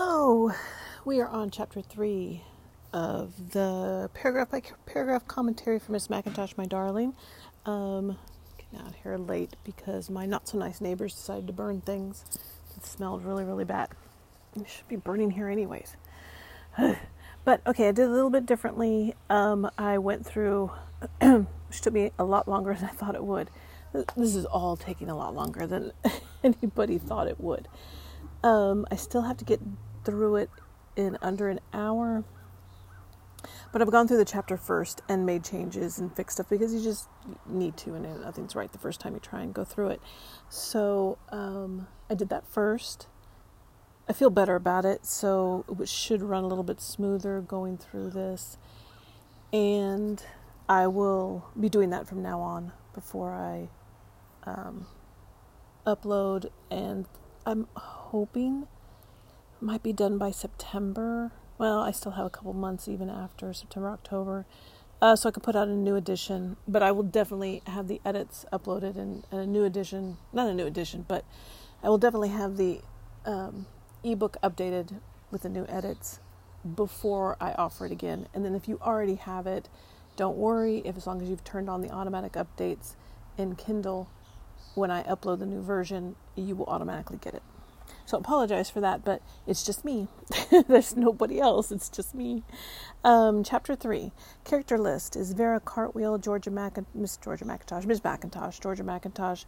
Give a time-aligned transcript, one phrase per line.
[0.00, 0.52] Hello,
[1.04, 2.44] we are on chapter three
[2.92, 7.14] of the paragraph by paragraph commentary for Miss McIntosh, my darling.
[7.66, 8.16] Um,
[8.56, 12.24] getting out here late because my not so nice neighbors decided to burn things.
[12.76, 13.88] It smelled really, really bad.
[14.54, 15.96] It should be burning here anyways.
[17.44, 19.16] but okay, I did a little bit differently.
[19.28, 20.70] Um, I went through,
[21.20, 23.50] which took me a lot longer than I thought it would.
[23.92, 25.90] This is all taking a lot longer than
[26.44, 27.66] anybody thought it would.
[28.44, 29.60] Um, I still have to get
[30.04, 30.50] through it
[30.96, 32.24] in under an hour.
[33.72, 36.82] But I've gone through the chapter first and made changes and fixed stuff because you
[36.82, 37.08] just
[37.46, 40.00] need to, and nothing's right the first time you try and go through it.
[40.48, 43.06] So um, I did that first.
[44.08, 48.10] I feel better about it, so it should run a little bit smoother going through
[48.10, 48.56] this.
[49.52, 50.22] And
[50.68, 53.68] I will be doing that from now on before I
[54.50, 54.86] um,
[55.86, 56.50] upload.
[56.70, 57.06] And
[57.44, 58.66] I'm hoping
[59.60, 61.32] might be done by September.
[61.58, 64.46] Well, I still have a couple months even after September, October.
[65.00, 68.00] Uh, so I could put out a new edition, but I will definitely have the
[68.04, 70.16] edits uploaded and, and a new edition.
[70.32, 71.24] Not a new edition, but
[71.82, 72.80] I will definitely have the
[73.24, 73.66] um,
[74.02, 76.20] ebook updated with the new edits
[76.74, 78.26] before I offer it again.
[78.34, 79.68] And then if you already have it,
[80.16, 80.78] don't worry.
[80.84, 82.96] If as long as you've turned on the automatic updates
[83.36, 84.10] in Kindle,
[84.74, 87.42] when I upload the new version, you will automatically get it.
[88.08, 90.08] So apologize for that, but it's just me.
[90.66, 91.70] There's nobody else.
[91.70, 92.42] It's just me.
[93.04, 94.12] Um, chapter three
[94.44, 99.44] character list is Vera Cartwheel, Georgia Mac- Miss Georgia McIntosh, Miss McIntosh, Georgia McIntosh,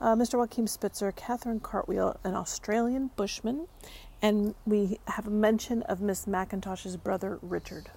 [0.00, 0.32] uh, Mr.
[0.32, 3.68] Joachim Spitzer, Catherine Cartwheel, an Australian bushman,
[4.20, 7.92] and we have a mention of Miss McIntosh's brother Richard.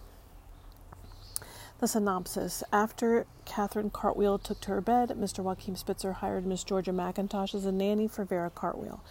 [1.79, 5.43] The synopsis After Catherine Cartwheel took to her bed, Mr.
[5.43, 9.03] Joachim Spitzer hired Miss Georgia McIntosh as a nanny for Vera Cartwheel.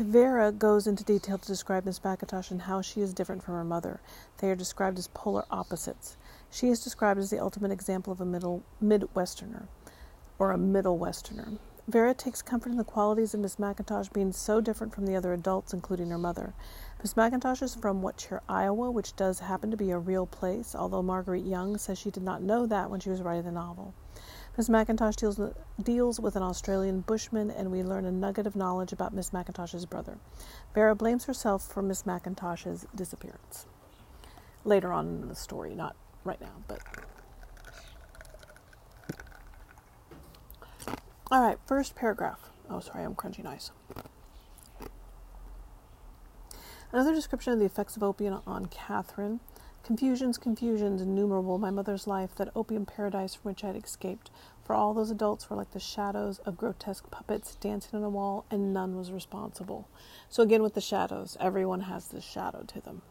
[0.00, 3.62] Vera goes into detail to describe Miss McIntosh and how she is different from her
[3.62, 4.00] mother.
[4.38, 6.16] They are described as polar opposites.
[6.50, 9.68] She is described as the ultimate example of a middle Midwesterner,
[10.36, 11.58] or a Middle Westerner.
[11.86, 15.32] Vera takes comfort in the qualities of Miss McIntosh being so different from the other
[15.32, 16.54] adults, including her mother.
[17.00, 21.02] Miss McIntosh is from What Iowa, which does happen to be a real place, although
[21.02, 23.94] Marguerite Young says she did not know that when she was writing the novel.
[24.56, 28.54] Miss McIntosh deals with, deals with an Australian bushman, and we learn a nugget of
[28.54, 30.18] knowledge about Miss McIntosh's brother.
[30.74, 33.66] Vera blames herself for Miss McIntosh's disappearance.
[34.64, 36.80] Later on in the story, not right now, but.
[41.30, 42.50] All right, first paragraph.
[42.68, 43.70] Oh, sorry, I'm crunching ice.
[46.92, 49.40] Another description of the effects of opium on Catherine
[49.82, 54.30] Confusions, confusions, innumerable, my mother's life, that opium paradise from which I had escaped.
[54.64, 58.44] For all those adults were like the shadows of grotesque puppets dancing on a wall,
[58.48, 59.88] and none was responsible.
[60.28, 63.02] So, again, with the shadows, everyone has this shadow to them.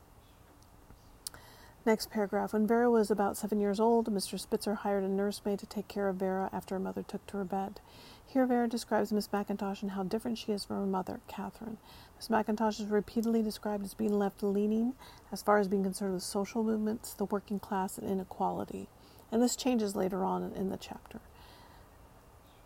[1.86, 2.54] Next paragraph.
[2.54, 4.40] When Vera was about seven years old, Mr.
[4.40, 7.44] Spitzer hired a nursemaid to take care of Vera after her mother took to her
[7.44, 7.82] bed.
[8.32, 11.76] Here, Vera describes Miss McIntosh and how different she is from her mother, Catherine.
[12.16, 14.94] Miss McIntosh is repeatedly described as being left leaning
[15.34, 18.88] as far as being concerned with social movements, the working class, and inequality.
[19.34, 21.20] And this changes later on in the chapter.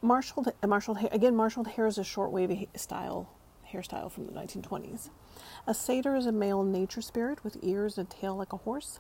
[0.04, 3.28] Marcelled, uh, marcelled again, marcelled hair is a short wavy style
[3.74, 5.10] hairstyle from the 1920s.
[5.66, 9.00] A satyr is a male nature spirit with ears and a tail like a horse.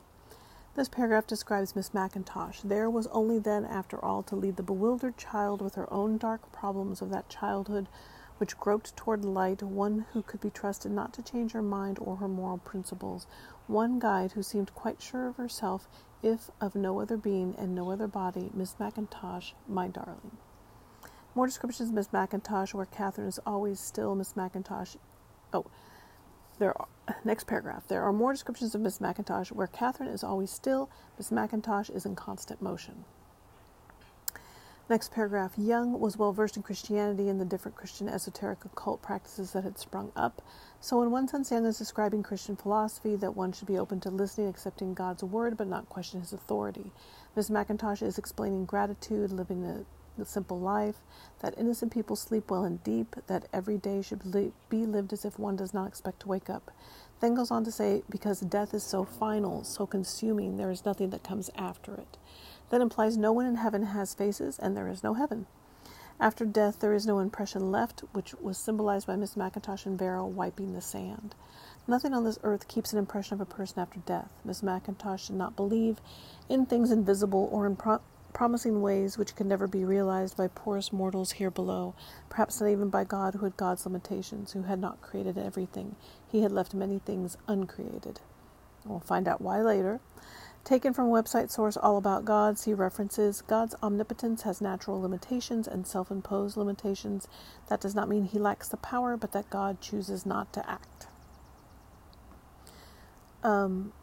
[0.76, 2.62] This paragraph describes Miss McIntosh.
[2.62, 6.52] There was only then, after all, to lead the bewildered child with her own dark
[6.52, 7.88] problems of that childhood
[8.40, 12.18] which groped toward light, one who could be trusted not to change her mind or
[12.18, 13.26] her moral principles,
[13.68, 15.88] one guide who seemed quite sure of herself,
[16.22, 20.36] if of no other being and no other body, Miss McIntosh, my darling.
[21.34, 24.98] More descriptions of Miss McIntosh, where Catherine is always still Miss McIntosh.
[25.54, 25.68] Oh,
[26.60, 26.88] there are,
[27.24, 27.88] next paragraph.
[27.88, 32.06] There are more descriptions of Miss McIntosh where Catherine is always still, Miss McIntosh is
[32.06, 33.06] in constant motion.
[34.88, 35.54] Next paragraph.
[35.58, 39.80] Young was well versed in Christianity and the different Christian esoteric occult practices that had
[39.80, 40.44] sprung up.
[40.80, 44.12] So, in one sense, Young is describing Christian philosophy that one should be open to
[44.12, 46.92] listening, accepting God's word, but not question his authority.
[47.36, 49.86] Miss McIntosh is explaining gratitude, living a
[50.18, 50.98] the simple life,
[51.40, 54.22] that innocent people sleep well and deep, that every day should
[54.70, 56.72] be lived as if one does not expect to wake up.
[57.20, 61.10] Then goes on to say, because death is so final, so consuming, there is nothing
[61.12, 62.18] that comes after it.
[62.70, 65.46] That implies no one in heaven has faces, and there is no heaven.
[66.20, 70.26] After death, there is no impression left, which was symbolized by Miss McIntosh and Vera
[70.26, 71.36] wiping the sand.
[71.88, 74.32] Nothing on this earth keeps an impression of a person after death.
[74.44, 76.00] Miss McIntosh did not believe
[76.50, 78.02] in things invisible or impro-
[78.36, 81.96] promising ways which could never be realized by poorest mortals here below,
[82.30, 85.96] perhaps not even by God who had God's limitations, who had not created everything.
[86.30, 88.20] He had left many things uncreated.
[88.86, 90.02] We'll find out why later.
[90.66, 93.42] Taken from website source All About God, see references.
[93.42, 97.30] God's omnipotence has natural limitations and self imposed limitations.
[97.70, 101.08] That does not mean he lacks the power, but that God chooses not to act.
[103.44, 103.94] Um,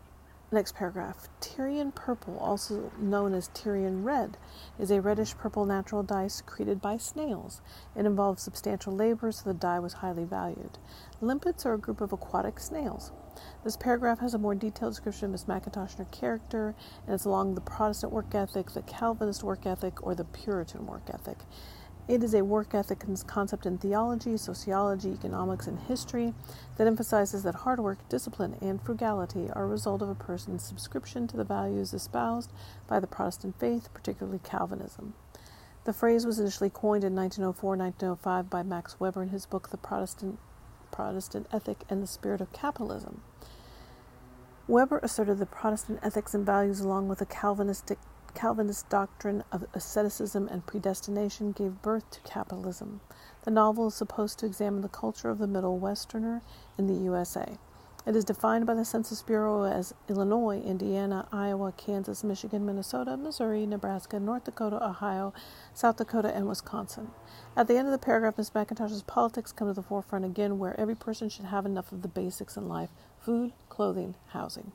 [0.53, 1.29] next paragraph.
[1.41, 4.37] Tyrian purple, also known as Tyrian red,
[4.79, 7.61] is a reddish purple natural dye secreted by snails.
[7.97, 10.79] It involved substantial labor, so the dye was highly valued.
[11.21, 13.13] Limpets are a group of aquatic snails.
[13.65, 16.75] This paragraph has a more detailed description of Miss Mackintosh and her character,
[17.07, 21.09] and it's along the Protestant work ethic, the Calvinist work ethic, or the Puritan work
[21.13, 21.39] ethic.
[22.09, 26.35] It is a work ethic concept in theology, sociology, economics, and history
[26.77, 31.29] that emphasizes that hard work, discipline, and frugality are a result of a person's subscription
[31.29, 32.51] to the values espoused
[32.89, 35.15] by the Protestant faith, particularly Calvinism.
[35.85, 39.77] The phrase was initially coined in 1904 1905 by Max Weber in his book The
[39.77, 40.41] Protestant,
[40.91, 43.21] Protestant Ethic and the Spirit of Capitalism.
[44.67, 47.99] Weber asserted that Protestant ethics and values, along with the Calvinistic
[48.35, 53.01] Calvinist doctrine of asceticism and predestination gave birth to capitalism.
[53.45, 56.43] The novel is supposed to examine the culture of the Middle Westerner
[56.79, 57.59] in the USA.
[58.05, 63.65] It is defined by the Census Bureau as Illinois, Indiana, Iowa, Kansas, Michigan, Minnesota, Missouri,
[63.65, 65.33] Nebraska, North Dakota, Ohio,
[65.73, 67.13] South Dakota, and Wisconsin.
[67.57, 68.51] At the end of the paragraph, Ms.
[68.51, 72.09] McIntosh's politics come to the forefront again, where every person should have enough of the
[72.09, 72.91] basics in life
[73.21, 74.73] food, clothing, housing.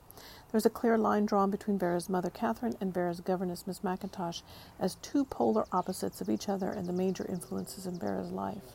[0.50, 4.42] There's a clear line drawn between Vera's mother, Catherine, and Vera's governess, Miss McIntosh,
[4.80, 8.72] as two polar opposites of each other and the major influences in Vera's life.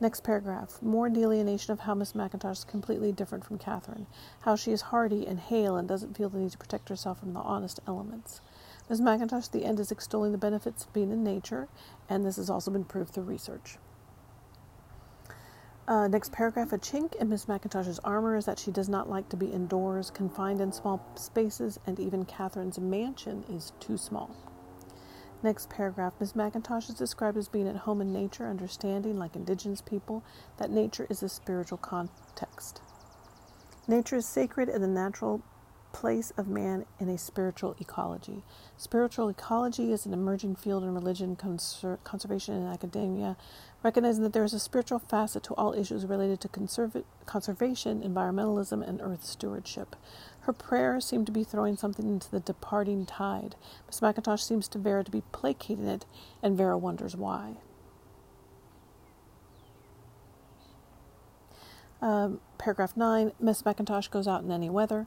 [0.00, 0.80] Next paragraph.
[0.80, 4.06] More delineation of how Miss McIntosh is completely different from Catherine,
[4.40, 7.34] how she is hardy and hale and doesn't feel the need to protect herself from
[7.34, 8.40] the honest elements.
[8.88, 11.68] Miss Mackintosh, the end, is extolling the benefits of being in nature,
[12.08, 13.76] and this has also been proved through research.
[15.88, 19.28] Uh, next paragraph A chink in Miss McIntosh's armor is that she does not like
[19.30, 24.30] to be indoors, confined in small spaces, and even Catherine's mansion is too small.
[25.42, 29.80] Next paragraph Miss McIntosh is described as being at home in nature, understanding, like indigenous
[29.80, 30.22] people,
[30.58, 32.82] that nature is a spiritual context.
[33.88, 35.42] Nature is sacred and the natural
[35.92, 38.42] place of man in a spiritual ecology.
[38.76, 43.36] Spiritual ecology is an emerging field in religion, conser- conservation, and academia,
[43.82, 48.86] recognizing that there is a spiritual facet to all issues related to conserv- conservation, environmentalism,
[48.86, 49.96] and earth stewardship.
[50.42, 53.56] Her prayers seem to be throwing something into the departing tide.
[53.86, 56.06] Miss McIntosh seems to Vera to be placating it,
[56.42, 57.56] and Vera wonders why.
[62.02, 65.06] Um, paragraph 9 Miss McIntosh goes out in any weather.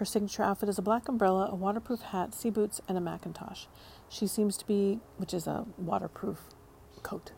[0.00, 3.66] Her signature outfit is a black umbrella, a waterproof hat, sea boots, and a Macintosh.
[4.08, 6.38] She seems to be, which is a waterproof
[7.02, 7.32] coat.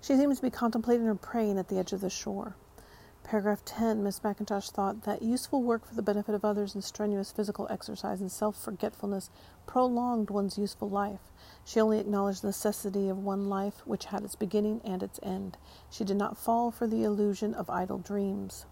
[0.00, 2.54] She seems to be contemplating or praying at the edge of the shore.
[3.24, 7.32] Paragraph 10 Miss Mackintosh thought that useful work for the benefit of others and strenuous
[7.32, 9.28] physical exercise and self forgetfulness
[9.66, 11.32] prolonged one's useful life.
[11.64, 15.58] She only acknowledged the necessity of one life which had its beginning and its end.
[15.90, 18.66] She did not fall for the illusion of idle dreams.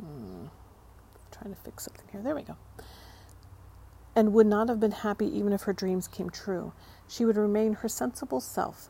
[0.00, 0.46] Hmm.
[1.32, 2.22] Trying to fix something here.
[2.22, 2.56] There we go.
[4.16, 6.72] And would not have been happy even if her dreams came true.
[7.08, 8.88] She would remain her sensible self,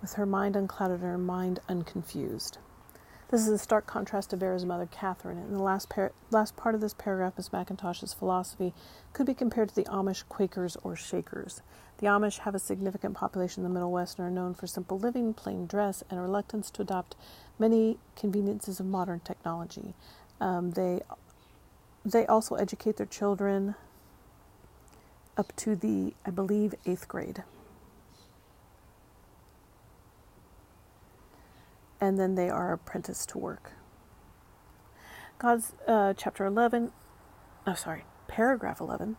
[0.00, 2.58] with her mind unclouded and her mind unconfused.
[3.30, 5.38] This is a stark contrast to Vera's mother, Catherine.
[5.38, 8.74] and the last, par- last part of this paragraph, Miss Mackintosh's philosophy
[9.12, 11.62] could be compared to the Amish Quakers or Shakers.
[11.98, 14.98] The Amish have a significant population in the Middle West and are known for simple
[14.98, 17.16] living, plain dress, and a reluctance to adopt
[17.58, 19.94] many conveniences of modern technology.
[20.40, 21.00] Um, they
[22.04, 23.74] they also educate their children
[25.36, 27.42] up to the, I believe, eighth grade.
[32.00, 33.72] And then they are apprenticed to work.
[35.38, 36.92] God's uh, chapter 11,
[37.66, 39.16] oh, sorry, paragraph 11.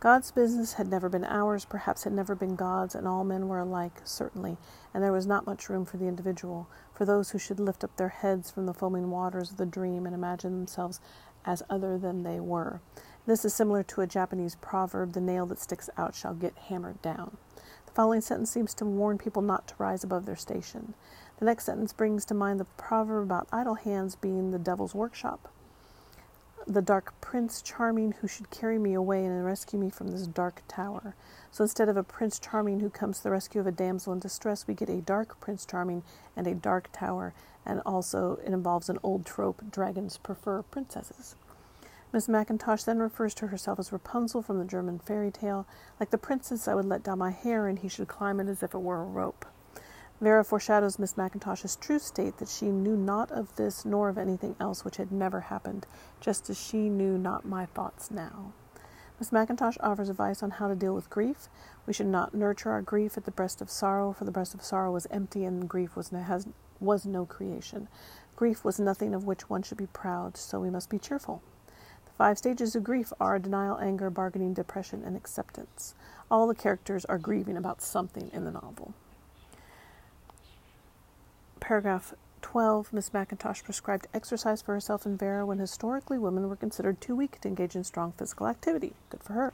[0.00, 3.58] God's business had never been ours, perhaps had never been God's, and all men were
[3.58, 4.56] alike, certainly,
[4.94, 7.94] and there was not much room for the individual, for those who should lift up
[7.96, 11.02] their heads from the foaming waters of the dream and imagine themselves
[11.44, 12.80] as other than they were.
[13.26, 17.02] This is similar to a Japanese proverb the nail that sticks out shall get hammered
[17.02, 17.36] down.
[17.84, 20.94] The following sentence seems to warn people not to rise above their station.
[21.40, 25.50] The next sentence brings to mind the proverb about idle hands being the devil's workshop.
[26.72, 30.62] The dark Prince Charming who should carry me away and rescue me from this dark
[30.68, 31.16] tower.
[31.50, 34.20] So instead of a Prince Charming who comes to the rescue of a damsel in
[34.20, 36.04] distress, we get a dark Prince Charming
[36.36, 37.34] and a dark tower,
[37.66, 41.34] and also it involves an old trope dragons prefer princesses.
[42.12, 45.66] Miss Mackintosh then refers to herself as Rapunzel from the German fairy tale.
[45.98, 48.62] Like the princess, I would let down my hair and he should climb it as
[48.62, 49.44] if it were a rope.
[50.20, 54.54] Vera foreshadows Miss Mackintosh's true state that she knew not of this nor of anything
[54.60, 55.86] else which had never happened,
[56.20, 58.52] just as she knew not my thoughts now.
[59.18, 61.48] Miss Mackintosh offers advice on how to deal with grief.
[61.86, 64.62] We should not nurture our grief at the breast of sorrow, for the breast of
[64.62, 66.46] sorrow was empty and grief was no, has,
[66.80, 67.88] was no creation.
[68.36, 71.42] Grief was nothing of which one should be proud, so we must be cheerful.
[72.04, 75.94] The Five stages of grief are denial, anger, bargaining, depression, and acceptance.
[76.30, 78.92] All the characters are grieving about something in the novel.
[81.60, 87.00] Paragraph 12 Miss Mackintosh prescribed exercise for herself and Vera when historically women were considered
[87.00, 88.94] too weak to engage in strong physical activity.
[89.10, 89.52] Good for her.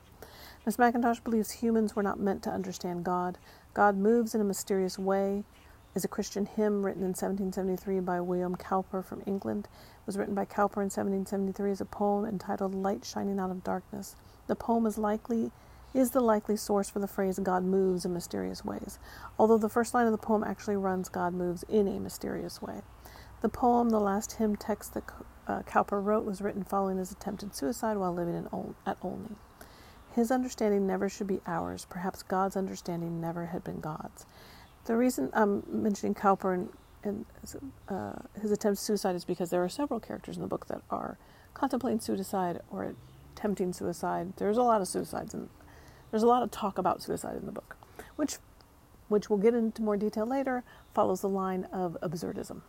[0.64, 3.38] Miss Mackintosh believes humans were not meant to understand God.
[3.74, 5.44] God moves in a mysterious way
[5.94, 9.66] is a Christian hymn written in 1773 by William Cowper from England.
[9.72, 13.64] It was written by Cowper in 1773 as a poem entitled Light Shining Out of
[13.64, 14.14] Darkness.
[14.46, 15.50] The poem is likely
[15.96, 18.98] is the likely source for the phrase God moves in mysterious ways,
[19.38, 22.82] although the first line of the poem actually runs God moves in a mysterious way.
[23.40, 25.04] The poem, the last hymn text that
[25.46, 29.36] uh, Cowper wrote, was written following his attempted suicide while living in Ol- at Olney.
[30.14, 31.86] His understanding never should be ours.
[31.88, 34.26] Perhaps God's understanding never had been God's.
[34.84, 36.68] The reason I'm mentioning Cowper and,
[37.04, 37.26] and
[37.88, 40.82] uh, his attempt at suicide is because there are several characters in the book that
[40.90, 41.18] are
[41.54, 42.94] contemplating suicide or
[43.34, 44.34] attempting suicide.
[44.36, 45.48] There's a lot of suicides and
[46.10, 47.76] there's a lot of talk about suicide in the book,
[48.16, 48.36] which,
[49.08, 52.62] which we'll get into more detail later, follows the line of absurdism.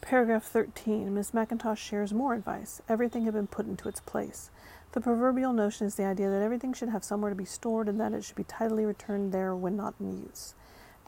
[0.00, 1.12] Paragraph 13.
[1.12, 2.80] Miss McIntosh shares more advice.
[2.88, 4.50] Everything had been put into its place.
[4.92, 8.00] The proverbial notion is the idea that everything should have somewhere to be stored and
[8.00, 10.54] that it should be tidily returned there when not in use.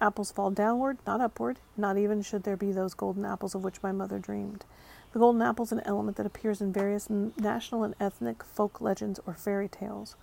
[0.01, 3.83] Apples fall downward, not upward, not even should there be those golden apples of which
[3.83, 4.65] my mother dreamed.
[5.13, 9.21] The golden apple is an element that appears in various national and ethnic folk legends
[9.27, 10.17] or fairy tales.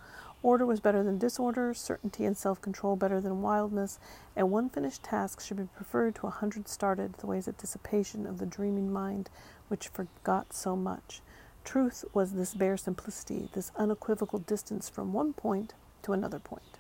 [0.45, 3.97] Order was better than disorder, certainty and self control better than wildness,
[4.35, 8.27] and one finished task should be preferred to a hundred started, the ways of dissipation
[8.27, 9.31] of the dreaming mind
[9.69, 11.21] which forgot so much.
[11.63, 15.73] Truth was this bare simplicity, this unequivocal distance from one point
[16.03, 16.77] to another point.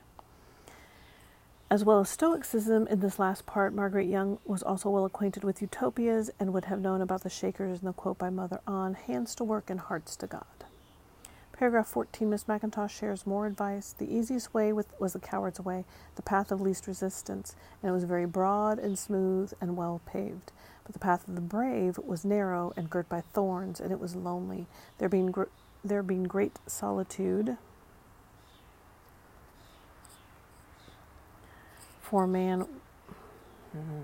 [1.71, 5.59] As well as Stoicism, in this last part, Margaret Young was also well acquainted with
[5.59, 9.33] utopias and would have known about the Shakers and the quote by Mother Ann hands
[9.33, 10.54] to work and hearts to God.
[11.57, 13.95] Paragraph 14, Miss McIntosh shares more advice.
[13.97, 15.85] The easiest way with, was the coward's way,
[16.17, 20.51] the path of least resistance, and it was very broad and smooth and well paved.
[20.83, 24.17] But the path of the brave was narrow and girt by thorns, and it was
[24.17, 25.43] lonely, there being, gr-
[25.81, 27.57] there being great solitude.
[32.01, 32.65] For man.
[33.75, 34.01] Mm-hmm.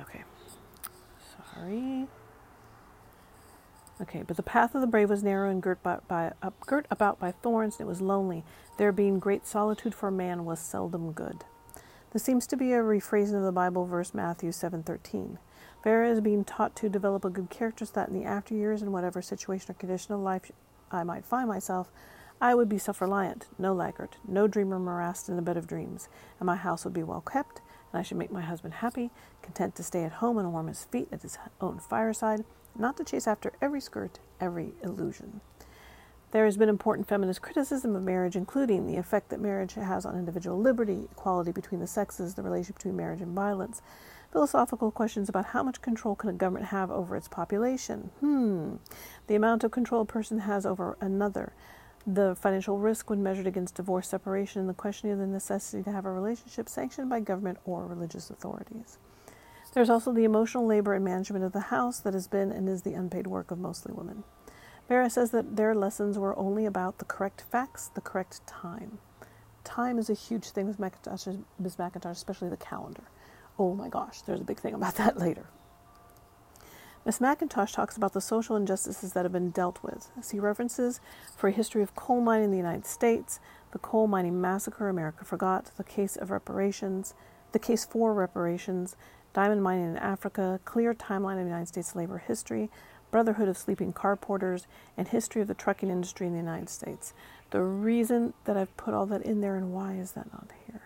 [0.00, 0.22] Okay.
[1.54, 2.06] Sorry.
[4.00, 6.32] Okay, but the path of the brave was narrow and girt, by, by,
[6.66, 8.44] girt about by thorns, and it was lonely.
[8.76, 11.44] There being great solitude for man was seldom good.
[12.12, 15.38] This seems to be a rephrasing of the Bible verse Matthew 7:13.
[15.82, 18.82] Vera is being taught to develop a good character so that in the after years,
[18.82, 20.50] in whatever situation or condition of life
[20.92, 21.90] I might find myself,
[22.40, 26.46] I would be self-reliant, no laggard, no dreamer morassed in a bed of dreams, and
[26.46, 27.60] my house would be well kept,
[27.92, 29.10] and I should make my husband happy,
[29.42, 32.44] content to stay at home and warm his feet at his own fireside,
[32.78, 35.40] not to chase after every skirt, every illusion.
[36.30, 40.18] There has been important feminist criticism of marriage, including the effect that marriage has on
[40.18, 43.80] individual liberty, equality between the sexes, the relationship between marriage and violence,
[44.30, 48.74] philosophical questions about how much control can a government have over its population, hmm,
[49.26, 51.54] the amount of control a person has over another,
[52.06, 55.92] the financial risk when measured against divorce, separation, and the question of the necessity to
[55.92, 58.98] have a relationship sanctioned by government or religious authorities.
[59.74, 62.82] There's also the emotional labor and management of the house that has been and is
[62.82, 64.24] the unpaid work of mostly women.
[64.88, 68.98] Vera says that their lessons were only about the correct facts, the correct time.
[69.62, 71.76] Time is a huge thing with Mackintosh, Ms.
[71.76, 73.02] Mackintosh, especially the calendar.
[73.58, 75.46] Oh my gosh, there's a big thing about that later.
[77.04, 80.10] Miss Mackintosh talks about the social injustices that have been dealt with.
[80.20, 81.00] See references
[81.36, 83.40] for a history of coal mining in the United States,
[83.72, 87.14] the coal mining massacre America forgot, the case of reparations,
[87.52, 88.96] the case for reparations,
[89.32, 92.70] diamond mining in Africa, clear timeline of United States labor history,
[93.10, 94.66] Brotherhood of Sleeping Car Porters,
[94.96, 97.14] and History of the Trucking Industry in the United States.
[97.50, 100.82] The reason that I've put all that in there and why is that not here?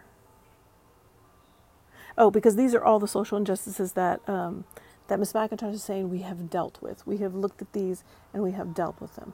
[2.16, 4.64] Oh, because these are all the social injustices that um,
[5.08, 7.06] that Miss McIntosh is saying we have dealt with.
[7.06, 9.32] We have looked at these and we have dealt with them.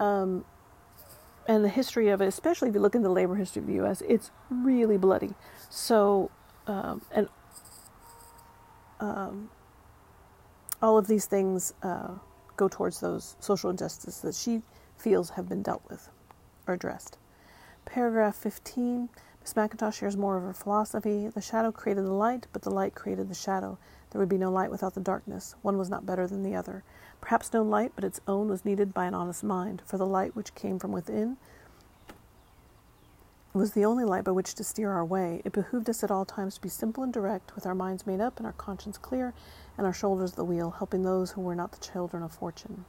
[0.00, 0.44] Um,
[1.48, 3.74] and the history of it, especially if you look in the labor history of the
[3.74, 5.34] U.S., it's really bloody.
[5.70, 6.30] So,
[6.66, 7.28] um, and
[9.00, 9.50] um,
[10.82, 12.14] all of these things uh,
[12.56, 14.62] go towards those social injustices that she
[14.96, 16.08] feels have been dealt with
[16.66, 17.18] or addressed.
[17.84, 19.08] Paragraph 15
[19.46, 21.28] Miss McIntosh shares more of her philosophy.
[21.28, 23.78] The shadow created the light, but the light created the shadow.
[24.10, 25.54] There would be no light without the darkness.
[25.62, 26.82] One was not better than the other.
[27.20, 30.34] Perhaps no light but its own was needed by an honest mind, for the light
[30.34, 31.36] which came from within
[33.56, 35.40] was the only light by which to steer our way.
[35.44, 38.20] It behooved us at all times to be simple and direct, with our minds made
[38.20, 39.32] up and our conscience clear,
[39.78, 42.84] and our shoulders at the wheel, helping those who were not the children of fortune.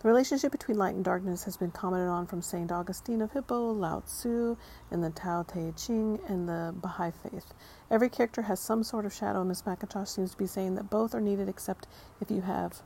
[0.00, 2.70] The relationship between light and darkness has been commented on from St.
[2.70, 4.56] Augustine of Hippo, Lao Tzu,
[4.92, 7.52] in the Tao Te Ching, and the Baha'i Faith.
[7.90, 10.88] Every character has some sort of shadow, and Miss McIntosh seems to be saying that
[10.88, 11.88] both are needed except
[12.20, 12.82] if you have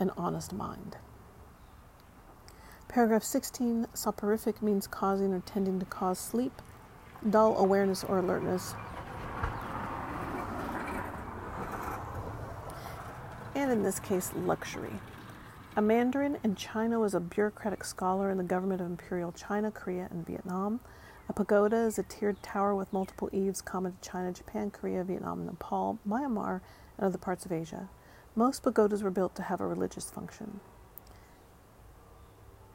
[0.00, 0.96] an honest mind.
[2.92, 6.52] Paragraph 16 soporific means causing or tending to cause sleep,
[7.30, 8.74] dull awareness or alertness,
[13.54, 14.92] and in this case, luxury.
[15.74, 20.08] A Mandarin in China was a bureaucratic scholar in the government of Imperial China, Korea,
[20.10, 20.80] and Vietnam.
[21.30, 25.46] A pagoda is a tiered tower with multiple eaves common to China, Japan, Korea, Vietnam,
[25.46, 26.60] Nepal, Myanmar,
[26.98, 27.88] and other parts of Asia.
[28.36, 30.60] Most pagodas were built to have a religious function.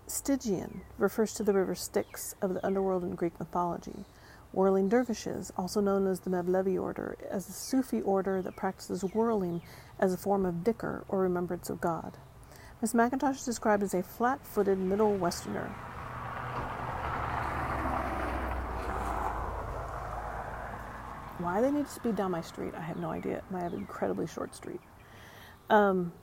[0.07, 4.05] Stygian refers to the river Styx of the underworld in Greek mythology.
[4.53, 9.61] Whirling dervishes, also known as the Mevlevi order, is a Sufi order that practices whirling
[9.99, 12.17] as a form of dhikr or remembrance of God.
[12.81, 15.67] Miss McIntosh is described as a flat footed Middle Westerner.
[21.39, 23.43] Why they need to speed down my street, I have no idea.
[23.53, 24.79] I have an incredibly short street.
[25.69, 26.13] Um,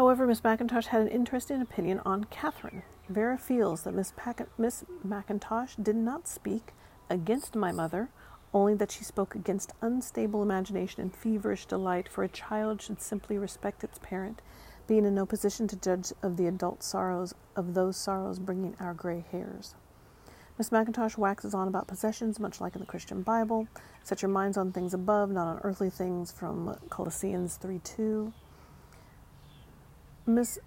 [0.00, 2.84] however, Miss McIntosh had an interesting opinion on Catherine.
[3.10, 6.72] Vera feels that Miss, Pac- Miss McIntosh did not speak
[7.10, 8.08] against my mother
[8.54, 13.36] only that she spoke against unstable imagination and feverish delight, for a child should simply
[13.36, 14.40] respect its parent,
[14.86, 18.94] being in no position to judge of the adult sorrows of those sorrows bringing our
[18.94, 19.74] gray hairs.
[20.56, 23.68] Miss McIntosh waxes on about possessions, much like in the Christian Bible.
[24.02, 28.32] Set your minds on things above, not on earthly things, from Colossians 3 2.
[30.34, 30.58] Miss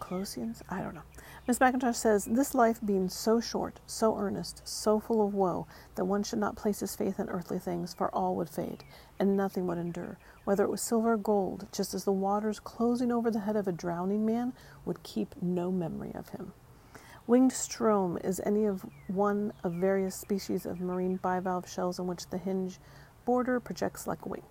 [0.00, 0.62] Colossians?
[0.68, 1.02] I don't know.
[1.46, 6.06] Miss McIntosh says, This life being so short, so earnest, so full of woe, that
[6.06, 8.82] one should not place his faith in earthly things, for all would fade,
[9.18, 13.12] and nothing would endure, whether it was silver or gold, just as the waters closing
[13.12, 14.52] over the head of a drowning man
[14.84, 16.52] would keep no memory of him.
[17.26, 22.28] Winged strom is any of one of various species of marine bivalve shells in which
[22.28, 22.78] the hinge
[23.24, 24.42] border projects like a wing.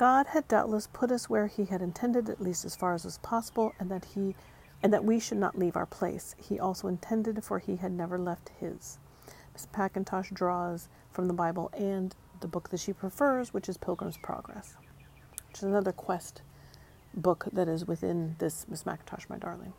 [0.00, 3.18] God had doubtless put us where He had intended, at least as far as was
[3.18, 4.34] possible, and that He
[4.82, 6.34] and that we should not leave our place.
[6.38, 8.98] He also intended, for he had never left his.
[9.52, 14.16] Miss McIntosh draws from the Bible and the book that she prefers, which is Pilgrim's
[14.16, 14.76] Progress,
[15.48, 16.40] which is another quest
[17.12, 19.74] book that is within this Miss McIntosh, My Darling.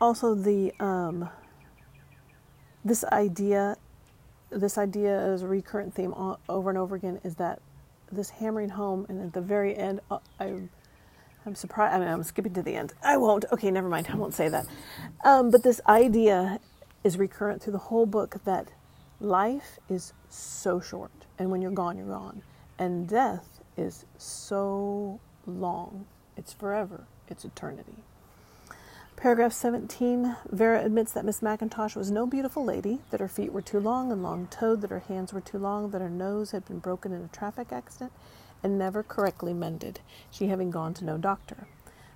[0.00, 1.28] Also, the um,
[2.84, 3.74] this idea,
[4.50, 6.14] this idea is a recurrent theme
[6.48, 7.20] over and over again.
[7.24, 7.60] Is that
[8.10, 10.54] this hammering home, and at the very end, uh, I
[11.46, 11.94] I'm surprised.
[11.94, 12.94] I mean, I'm skipping to the end.
[13.02, 13.44] I won't.
[13.52, 14.08] Okay, never mind.
[14.10, 14.66] I won't say that.
[15.24, 16.60] Um, but this idea
[17.04, 18.68] is recurrent through the whole book that
[19.20, 22.42] life is so short, and when you're gone, you're gone.
[22.78, 26.06] And death is so long.
[26.36, 28.04] It's forever, it's eternity.
[29.18, 33.60] Paragraph 17 Vera admits that Miss McIntosh was no beautiful lady, that her feet were
[33.60, 36.64] too long and long toed, that her hands were too long, that her nose had
[36.66, 38.12] been broken in a traffic accident,
[38.62, 39.98] and never correctly mended,
[40.30, 41.66] she having gone to no doctor.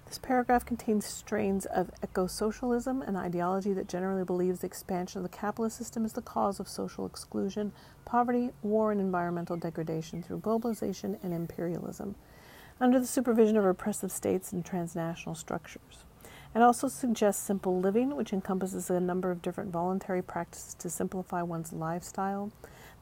[0.07, 5.29] This paragraph contains strains of eco socialism, an ideology that generally believes the expansion of
[5.29, 7.73] the capitalist system is the cause of social exclusion,
[8.05, 12.15] poverty, war, and environmental degradation through globalization and imperialism,
[12.79, 16.05] under the supervision of repressive states and transnational structures.
[16.55, 21.43] It also suggests simple living, which encompasses a number of different voluntary practices to simplify
[21.43, 22.53] one's lifestyle,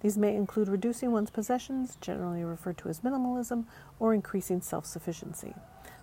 [0.01, 3.65] these may include reducing one's possessions, generally referred to as minimalism,
[3.99, 5.55] or increasing self sufficiency.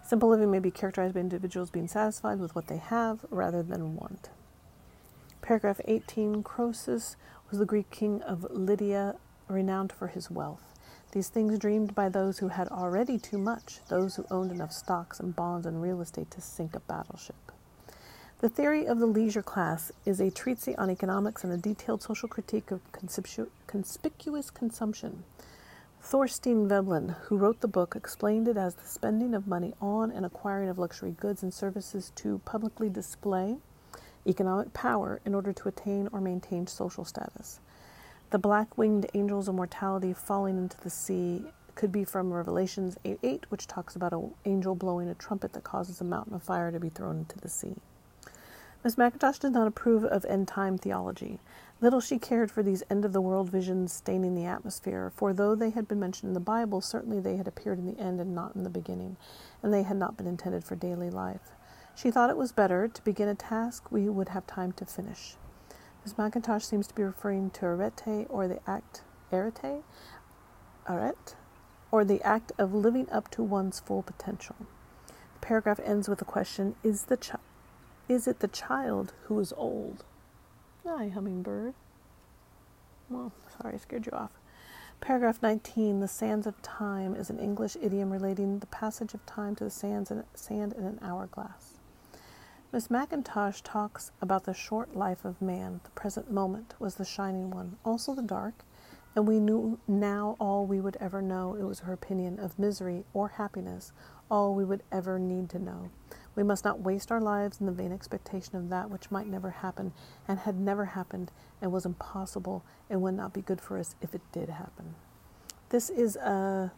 [0.03, 3.95] Simple living may be characterized by individuals being satisfied with what they have rather than
[3.95, 4.29] want.
[5.41, 7.15] Paragraph 18 Croesus
[7.49, 9.15] was the Greek king of Lydia,
[9.47, 10.76] renowned for his wealth.
[11.12, 15.20] These things dreamed by those who had already too much, those who owned enough stocks
[15.20, 17.52] and bonds and real estate to sink a battleship.
[18.39, 22.30] The theory of the leisure class is a treatise on economics and a detailed social
[22.30, 25.24] critique of conspicuous consumption.
[26.02, 30.26] Thorstein Veblen, who wrote the book, explained it as the spending of money on and
[30.26, 33.58] acquiring of luxury goods and services to publicly display
[34.28, 37.60] economic power in order to attain or maintain social status.
[38.29, 43.19] The black winged angels of mortality falling into the sea could be from Revelations 8
[43.23, 46.69] 8, which talks about an angel blowing a trumpet that causes a mountain of fire
[46.69, 47.75] to be thrown into the sea.
[48.83, 51.39] Miss Mackintosh did not approve of end time theology.
[51.79, 55.55] Little she cared for these end of the world visions staining the atmosphere, for though
[55.55, 58.35] they had been mentioned in the Bible, certainly they had appeared in the end and
[58.35, 59.15] not in the beginning,
[59.63, 61.51] and they had not been intended for daily life.
[61.95, 65.37] She thought it was better to begin a task we would have time to finish.
[66.08, 69.84] Miss Mackintosh seems to be referring to arete or the act arete,
[70.88, 71.36] arete,
[71.91, 74.56] or the act of living up to one's full potential.
[75.10, 77.20] The paragraph ends with the question: Is the
[78.08, 80.06] is it the child who is old?
[80.86, 81.74] Hi, hummingbird.
[83.10, 84.32] Well, sorry, I scared you off.
[85.02, 89.58] Paragraph 19 The sands of time is an English idiom relating the passage of time
[89.58, 91.76] to the sands sand in an hourglass.
[92.73, 95.80] Miss McIntosh talks about the short life of man.
[95.86, 98.65] The present moment was the shining one, also the dark,
[99.15, 101.56] and we knew now all we would ever know.
[101.56, 103.93] It was her opinion of misery or happiness,
[104.30, 105.91] all we would ever need to know.
[106.36, 109.49] We must not waste our lives in the vain expectation of that which might never
[109.49, 109.93] happen,
[110.27, 114.13] and had never happened, and was impossible, and would not be good for us if
[114.13, 114.95] it did happen.
[115.69, 116.73] This is a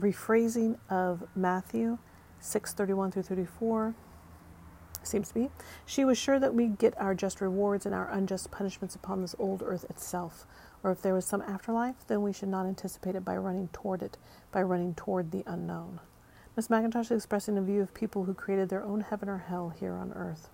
[0.00, 1.98] rephrasing of Matthew
[2.40, 3.94] 6:31 through 34.
[5.04, 5.50] Seems to be.
[5.84, 9.34] She was sure that we'd get our just rewards and our unjust punishments upon this
[9.38, 10.46] old earth itself.
[10.82, 14.02] Or if there was some afterlife, then we should not anticipate it by running toward
[14.02, 14.16] it,
[14.50, 16.00] by running toward the unknown.
[16.56, 19.70] Miss McIntosh is expressing a view of people who created their own heaven or hell
[19.70, 20.48] here on earth.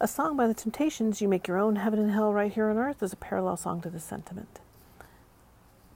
[0.00, 2.76] A song by the Temptations, You Make Your Own Heaven and Hell Right Here on
[2.76, 4.58] Earth, is a parallel song to this sentiment.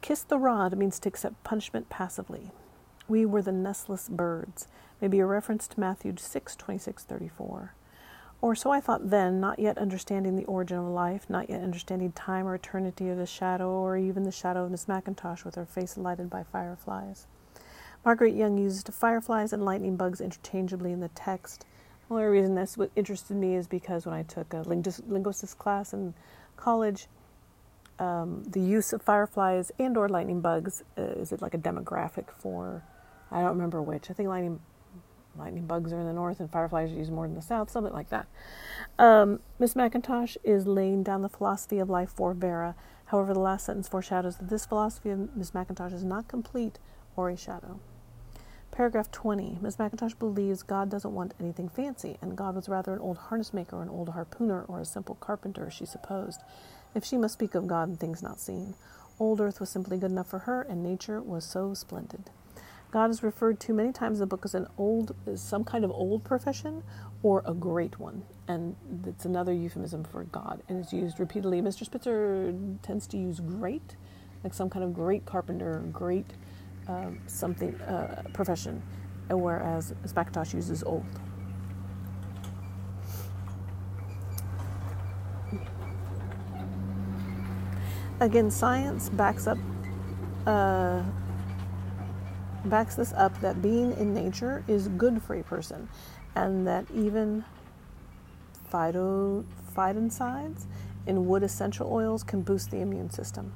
[0.01, 2.53] Kiss the rod means to accept punishment passively.
[3.09, 4.67] We were the nestless birds,
[5.01, 7.75] maybe a reference to Matthew 6 26 34.
[8.43, 12.13] Or so I thought then, not yet understanding the origin of life, not yet understanding
[12.13, 15.65] time or eternity or the shadow, or even the shadow of Miss Mackintosh with her
[15.65, 17.27] face lighted by fireflies.
[18.05, 21.65] Margaret Young used fireflies and lightning bugs interchangeably in the text.
[22.09, 26.15] The only reason this interested me is because when I took a linguistics class in
[26.57, 27.09] college,
[27.99, 32.31] um, the use of fireflies and or lightning bugs uh, is it like a demographic
[32.31, 32.83] for
[33.31, 34.11] I don't remember which.
[34.11, 34.61] I think lightning
[35.39, 37.93] lightning bugs are in the north and fireflies are used more in the south, something
[37.93, 38.27] like that.
[38.99, 42.75] Um, Miss Mackintosh is laying down the philosophy of life for Vera.
[43.07, 46.79] However, the last sentence foreshadows that this philosophy of Miss Mackintosh is not complete
[47.17, 47.81] or a shadow.
[48.71, 49.59] Paragraph 20.
[49.63, 53.55] Miss Mackintosh believes God doesn't want anything fancy, and God was rather an old harness
[53.55, 56.43] maker, an old harpooner, or a simple carpenter, she supposed,
[56.95, 58.75] if she must speak of God and things not seen.
[59.19, 62.29] Old earth was simply good enough for her, and nature was so splendid.
[62.97, 65.91] God is referred to many times in the book as an old, some kind of
[65.91, 66.83] old profession
[67.23, 68.75] or a great one, and
[69.07, 71.61] it's another euphemism for God, and it's used repeatedly.
[71.61, 71.85] Mr.
[71.85, 73.97] Spitzer tends to use great,
[74.43, 76.25] like some kind of great carpenter, great
[76.89, 78.83] um, something uh, profession,
[79.29, 81.05] whereas Mackintosh uses old.
[88.21, 89.59] Again, science backs up
[90.47, 91.03] uh,
[92.67, 95.89] backs this up that being in nature is good for a person,
[96.35, 97.45] and that even
[98.73, 100.65] phyto phytoncides
[101.07, 103.53] in wood essential oils can boost the immune system.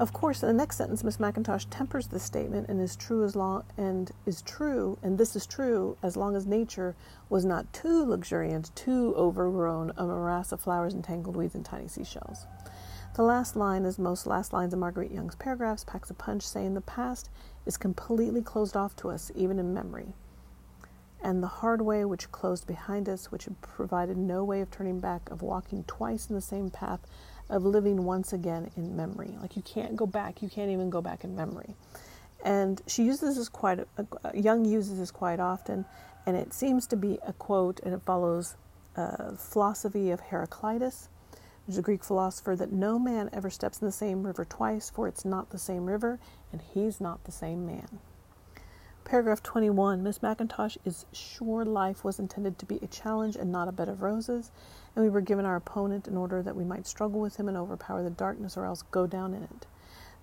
[0.00, 3.36] Of course, in the next sentence, Miss Mackintosh tempers this statement and is true as
[3.36, 6.96] long and is true, and this is true as long as nature
[7.28, 11.86] was not too luxuriant, too overgrown, a morass of flowers and tangled weeds and tiny
[11.86, 12.46] seashells.
[13.14, 16.74] The last line, as most last lines of Margaret Young's paragraphs, packs a punch, saying
[16.74, 17.30] the past
[17.66, 20.14] is completely closed off to us, even in memory.
[21.22, 25.30] And the hard way which closed behind us, which provided no way of turning back,
[25.30, 27.00] of walking twice in the same path,
[27.48, 29.34] of living once again in memory.
[29.40, 31.76] Like you can't go back, you can't even go back in memory.
[32.44, 35.86] And she uses this quite, a, Young uses this quite often,
[36.26, 38.56] and it seems to be a quote, and it follows
[38.96, 41.08] uh, philosophy of Heraclitus,
[41.68, 45.24] a Greek philosopher, that no man ever steps in the same river twice, for it's
[45.24, 46.18] not the same river,
[46.52, 47.98] and he's not the same man.
[49.04, 53.68] Paragraph 21 Miss Mackintosh is sure life was intended to be a challenge and not
[53.68, 54.50] a bed of roses,
[54.94, 57.56] and we were given our opponent in order that we might struggle with him and
[57.56, 59.66] overpower the darkness or else go down in it.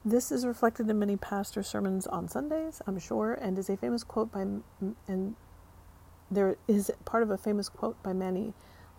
[0.04, 4.04] This is reflected in many pastor sermons on Sundays, I'm sure, and is a famous
[4.04, 4.46] quote by
[5.08, 5.36] and
[6.32, 8.54] there is part of a famous quote by Manny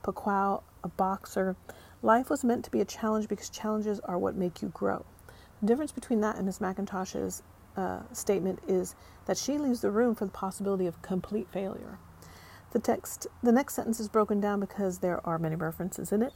[0.05, 1.57] Pacquiao, a boxer.
[2.05, 5.07] Life was meant to be a challenge because challenges are what make you grow.
[5.61, 7.45] The difference between that and Miss Mackintosh's
[7.77, 12.01] uh, statement is that she leaves the room for the possibility of complete failure.
[12.73, 16.33] The text, the next sentence is broken down because there are many references in it.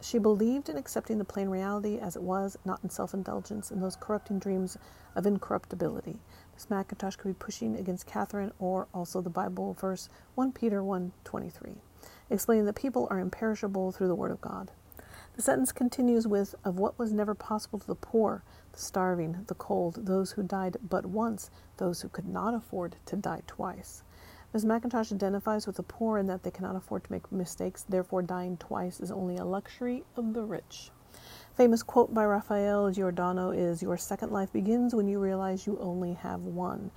[0.00, 3.82] She believed in accepting the plain reality as it was, not in self indulgence and
[3.82, 4.78] those corrupting dreams
[5.14, 6.18] of incorruptibility.
[6.54, 11.76] Miss Mackintosh could be pushing against Catherine or also the Bible verse 1 Peter 1:23,
[12.30, 14.70] explaining that people are imperishable through the word of God.
[15.36, 19.54] The sentence continues with of what was never possible to the poor, the starving, the
[19.54, 24.02] cold, those who died but once, those who could not afford to die twice.
[24.52, 24.64] Ms.
[24.64, 28.56] McIntosh identifies with the poor in that they cannot afford to make mistakes, therefore, dying
[28.56, 30.90] twice is only a luxury of the rich.
[31.54, 36.14] Famous quote by Raphael Giordano is Your second life begins when you realize you only
[36.14, 36.90] have one.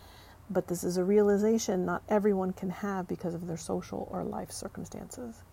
[0.50, 4.52] But this is a realization not everyone can have because of their social or life
[4.52, 5.43] circumstances.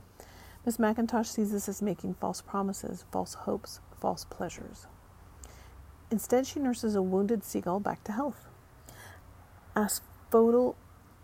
[0.64, 4.86] Miss McIntosh sees this as making false promises, false hopes, false pleasures.
[6.10, 8.46] Instead, she nurses a wounded seagull back to health.
[9.74, 10.76] Asphodel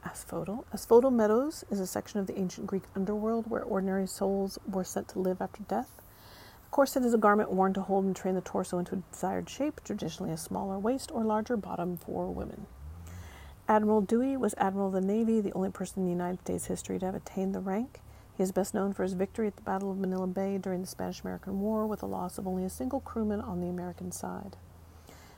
[0.06, 0.64] Asphodel.
[0.72, 5.08] Asphodel Meadows is a section of the ancient Greek underworld where ordinary souls were sent
[5.08, 5.90] to live after death.
[6.66, 9.50] A corset is a garment worn to hold and train the torso into a desired
[9.50, 12.66] shape, traditionally a smaller waist or larger bottom for women.
[13.68, 17.00] Admiral Dewey was Admiral of the Navy, the only person in the United States history
[17.00, 18.00] to have attained the rank.
[18.36, 20.86] He is best known for his victory at the Battle of Manila Bay during the
[20.86, 24.58] Spanish American War with the loss of only a single crewman on the American side.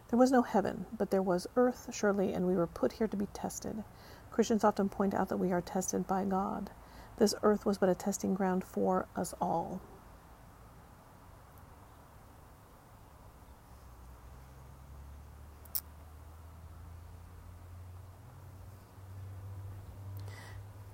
[0.09, 3.17] There was no heaven, but there was earth, surely, and we were put here to
[3.17, 3.85] be tested.
[4.33, 6.71] Christians often point out that we are tested by God.
[7.19, 9.81] This earth was but a testing ground for us all.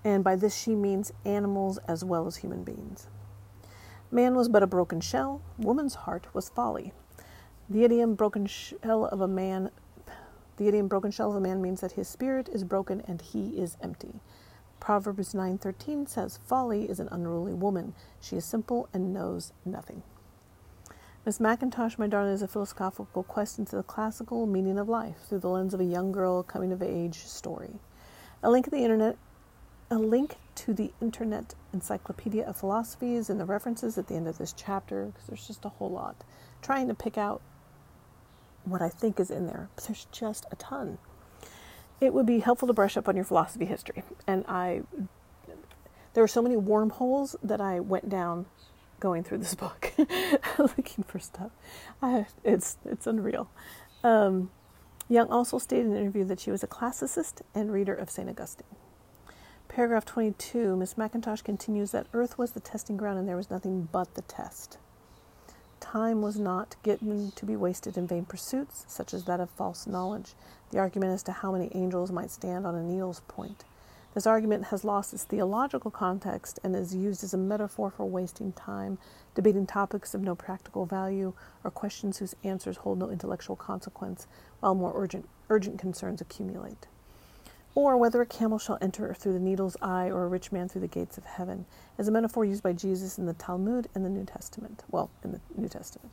[0.05, 3.09] And by this she means animals as well as human beings.
[4.11, 6.93] Man was but a broken shell, woman's heart was folly.
[7.69, 9.71] The idiom broken shell of a man
[10.57, 13.59] the idiom broken shell of a man means that his spirit is broken and he
[13.59, 14.21] is empty.
[14.79, 17.95] Proverbs 9:13 says, "Folly is an unruly woman.
[18.21, 20.05] She is simple and knows nothing."
[21.27, 25.41] Miss Mackintosh, my darling, is a philosophical quest into the classical meaning of life through
[25.41, 27.81] the lens of a young girl coming of age story.
[28.43, 29.17] A link to the internet
[29.91, 34.39] a link to the internet encyclopedia of philosophies and the references at the end of
[34.39, 36.17] this chapter because there's just a whole lot.
[36.63, 37.43] Trying to pick out
[38.65, 40.99] what I think is in there, but there's just a ton.
[42.01, 44.03] It would be helpful to brush up on your philosophy history.
[44.27, 44.83] And I,
[46.15, 48.47] there were so many wormholes that I went down
[49.01, 49.93] going through this book,
[50.59, 51.51] looking for stuff.
[52.01, 53.51] I, it's it's unreal.
[54.03, 54.51] Um,
[55.09, 58.29] Young also stated in an interview that she was a classicist and reader of St.
[58.29, 58.67] Augustine.
[59.75, 63.89] Paragraph 22, Miss McIntosh continues that Earth was the testing ground and there was nothing
[63.91, 64.79] but the test.
[65.81, 69.85] Time was not given to be wasted in vain pursuits, such as that of false
[69.85, 70.35] knowledge,
[70.71, 73.65] the argument as to how many angels might stand on a needle's point.
[74.15, 78.53] This argument has lost its theological context and is used as a metaphor for wasting
[78.53, 78.99] time,
[79.35, 81.33] debating topics of no practical value,
[81.65, 84.29] or questions whose answers hold no intellectual consequence,
[84.61, 86.87] while more urgent, urgent concerns accumulate
[87.75, 90.81] or whether a camel shall enter through the needle's eye or a rich man through
[90.81, 91.67] the gates of heaven,
[91.99, 94.85] is a metaphor used by Jesus in the Talmud and the New Testament.
[94.91, 96.11] Well, in the New Testament.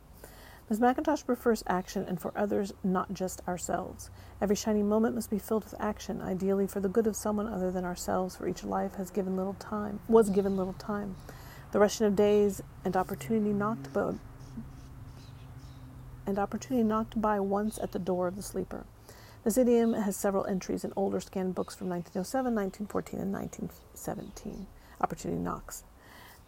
[0.69, 0.79] Ms.
[0.79, 4.09] McIntosh prefers action and for others, not just ourselves.
[4.41, 7.71] Every shining moment must be filled with action, ideally for the good of someone other
[7.71, 11.17] than ourselves, for each life has given little time, was given little time.
[11.73, 14.13] The rushing of days and opportunity knocked by,
[16.25, 18.85] and opportunity knocked by once at the door of the sleeper.
[19.43, 24.67] This idiom has several entries in older scanned books from 1907, 1914, and 1917.
[25.01, 25.83] Opportunity knocks.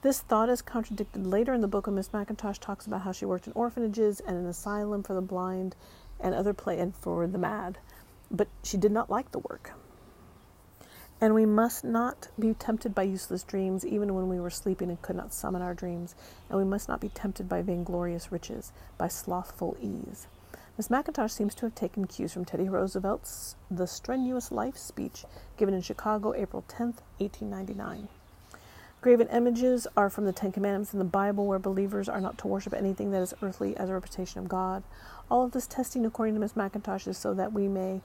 [0.04, 3.26] This thought is contradicted later in the book when Miss Mackintosh talks about how she
[3.26, 5.76] worked in orphanages and an asylum for the blind
[6.20, 7.80] and other play and for the mad,
[8.30, 9.72] but she did not like the work.
[11.20, 15.02] And we must not be tempted by useless dreams, even when we were sleeping and
[15.02, 16.14] could not summon our dreams.
[16.48, 20.28] And we must not be tempted by vainglorious riches, by slothful ease.
[20.76, 25.24] Miss McIntosh seems to have taken cues from Teddy Roosevelt's The Strenuous Life speech
[25.56, 28.08] given in Chicago April 10, 1899.
[29.00, 32.48] Graven images are from the Ten Commandments in the Bible, where believers are not to
[32.48, 34.82] worship anything that is earthly as a representation of God.
[35.30, 38.02] All of this testing, according to Miss McIntosh, is so that we may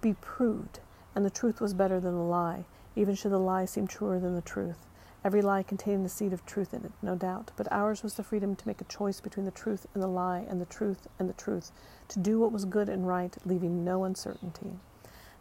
[0.00, 0.78] be proved,
[1.16, 4.36] and the truth was better than the lie, even should the lie seem truer than
[4.36, 4.86] the truth.
[5.24, 8.24] Every lie contained the seed of truth in it, no doubt, but ours was the
[8.24, 11.28] freedom to make a choice between the truth and the lie, and the truth and
[11.28, 11.70] the truth,
[12.08, 14.72] to do what was good and right, leaving no uncertainty.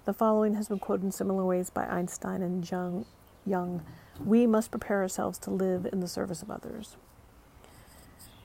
[0.05, 3.05] The following has been quoted in similar ways by Einstein and Jung.
[3.43, 3.83] Young.
[4.23, 6.95] We must prepare ourselves to live in the service of others.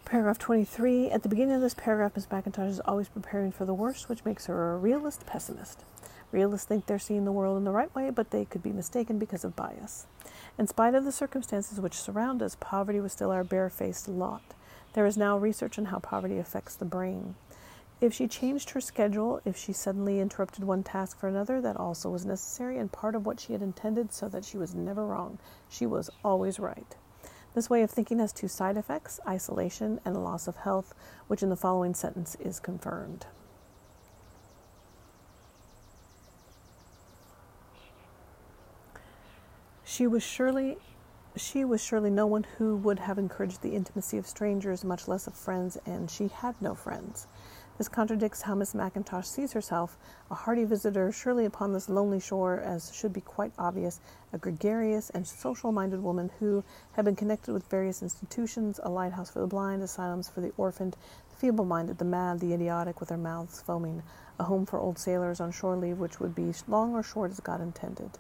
[0.07, 1.11] Paragraph 23.
[1.11, 4.25] At the beginning of this paragraph, Miss McIntosh is always preparing for the worst, which
[4.25, 5.85] makes her a realist pessimist.
[6.31, 9.19] Realists think they're seeing the world in the right way, but they could be mistaken
[9.19, 10.07] because of bias.
[10.59, 14.43] In spite of the circumstances which surround us, poverty was still our barefaced lot.
[14.95, 17.35] There is now research on how poverty affects the brain.
[18.01, 22.09] If she changed her schedule, if she suddenly interrupted one task for another, that also
[22.09, 25.39] was necessary and part of what she had intended so that she was never wrong.
[25.69, 26.97] She was always right.
[27.55, 30.95] This way of thinking has two side effects isolation and loss of health,
[31.27, 33.27] which in the following sentence is confirmed.
[39.89, 40.79] She was surely
[41.37, 45.29] she was surely no one who would have encouraged the intimacy of strangers, much less
[45.29, 47.29] of friends, and she had no friends.
[47.79, 49.97] This contradicts how Miss MacIntosh sees herself,
[50.29, 54.01] a hardy visitor surely upon this lonely shore, as should be quite obvious,
[54.33, 59.31] a gregarious and social minded woman who had been connected with various institutions a lighthouse
[59.31, 60.97] for the blind, asylums for the orphaned,
[61.31, 64.03] the feeble minded, the mad, the idiotic, with their mouths foaming,
[64.41, 67.39] a home for old sailors on shore leave which would be long or short as
[67.39, 68.19] God intended.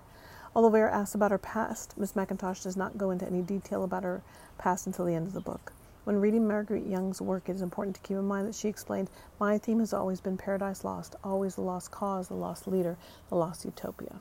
[0.56, 3.84] Although we are asked about her past, Miss MacIntosh does not go into any detail
[3.84, 4.22] about her
[4.56, 5.74] past until the end of the book.
[6.04, 9.10] When reading Marguerite Young's work, it is important to keep in mind that she explained,
[9.38, 12.96] My theme has always been Paradise Lost, always the lost cause, the lost leader,
[13.28, 14.14] the lost utopia.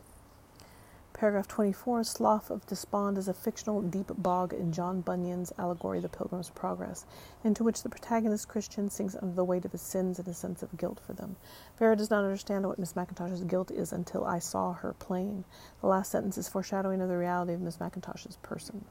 [1.18, 6.10] Paragraph 24 Slough of Despond is a fictional deep bog in John Bunyan's allegory The
[6.10, 7.06] Pilgrim's Progress,
[7.42, 10.62] into which the protagonist Christian sinks under the weight of his sins and a sense
[10.62, 11.38] of guilt for them.
[11.80, 15.46] Vera does not understand what Miss MacIntosh's guilt is until I saw her plain.
[15.80, 18.84] The last sentence is foreshadowing of the reality of Miss MacIntosh's person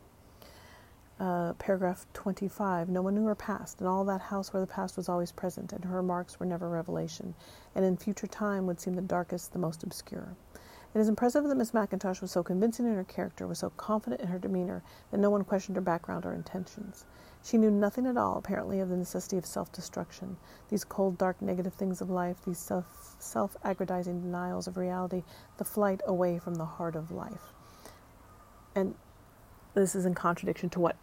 [1.21, 4.97] uh, paragraph 25 no one knew her past and all that house where the past
[4.97, 7.35] was always present and her remarks were never revelation
[7.75, 10.35] and in future time would seem the darkest the most obscure
[10.95, 14.21] it is impressive that miss MacIntosh was so convincing in her character was so confident
[14.21, 17.05] in her demeanor that no one questioned her background or intentions
[17.43, 20.37] she knew nothing at all apparently of the necessity of self-destruction
[20.69, 25.23] these cold dark negative things of life these self self-aggrandizing denials of reality
[25.59, 27.53] the flight away from the heart of life
[28.75, 28.95] and
[29.75, 30.97] this is in contradiction to what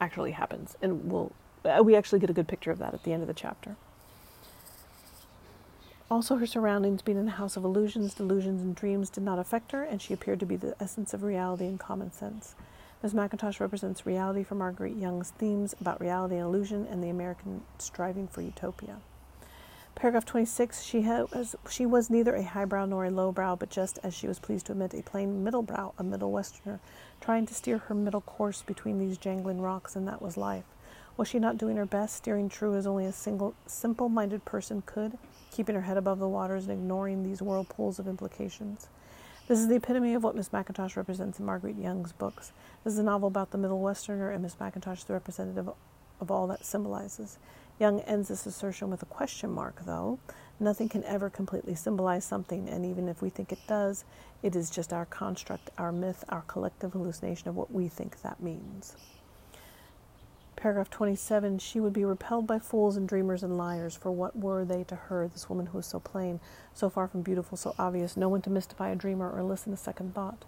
[0.00, 0.76] actually happens.
[0.82, 1.32] And we'll,
[1.64, 3.76] uh, we actually get a good picture of that at the end of the chapter.
[6.10, 9.72] Also, her surroundings, being in a house of illusions, delusions, and dreams, did not affect
[9.72, 12.54] her, and she appeared to be the essence of reality and common sense.
[13.02, 17.62] Miss MacIntosh represents reality for Marguerite Young's themes about reality and illusion and the American
[17.78, 18.96] striving for utopia.
[19.94, 24.12] Paragraph 26 she, has, she was neither a highbrow nor a lowbrow, but just, as
[24.12, 26.80] she was pleased to admit, a plain middlebrow, a middle westerner,
[27.20, 30.64] trying to steer her middle course between these jangling rocks, and that was life.
[31.16, 34.82] Was she not doing her best, steering true as only a single, simple minded person
[34.84, 35.16] could,
[35.52, 38.88] keeping her head above the waters and ignoring these whirlpools of implications?
[39.46, 42.50] This is the epitome of what Miss MacIntosh represents in Marguerite Young's books.
[42.82, 45.68] This is a novel about the Middle Westerner, and Miss MacIntosh the representative
[46.20, 47.38] of all that symbolizes.
[47.78, 50.18] Young ends this assertion with a question mark, though.
[50.58, 54.04] Nothing can ever completely symbolize something, and even if we think it does,
[54.42, 58.42] it is just our construct, our myth, our collective hallucination of what we think that
[58.42, 58.96] means.
[60.56, 64.64] Paragraph 27 She would be repelled by fools and dreamers and liars, for what were
[64.64, 66.40] they to her, this woman who was so plain,
[66.72, 69.76] so far from beautiful, so obvious, no one to mystify a dreamer or listen to
[69.76, 70.44] second thought?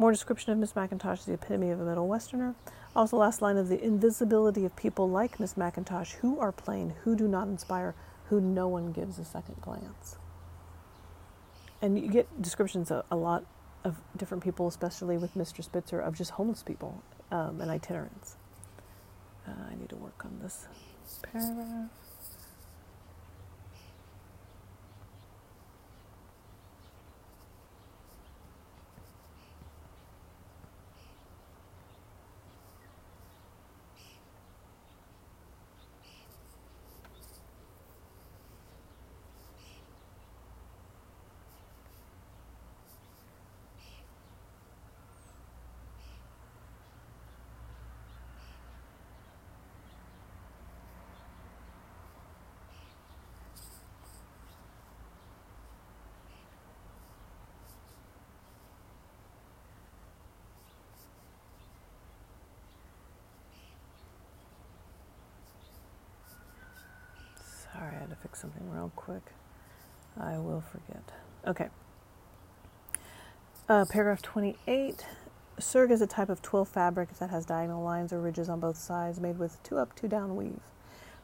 [0.00, 2.54] More description of Miss MacIntosh the epitome of a Middle Westerner.
[2.94, 7.16] Also, last line of the invisibility of people like Miss MacIntosh who are plain, who
[7.16, 7.96] do not inspire,
[8.28, 10.16] who no one gives a second glance.
[11.82, 13.44] And you get descriptions of a lot
[13.84, 15.64] of different people, especially with Mr.
[15.64, 18.37] Spitzer, of just homeless people um, and itinerants.
[19.48, 20.66] Uh, I need to work on this
[21.22, 21.88] paragraph.
[67.72, 69.32] Sorry, I had to fix something real quick.
[70.18, 71.02] I will forget.
[71.46, 71.68] Okay.
[73.68, 75.04] Uh, paragraph 28.
[75.58, 78.76] Serge is a type of twill fabric that has diagonal lines or ridges on both
[78.76, 80.60] sides, made with two up, two down weave.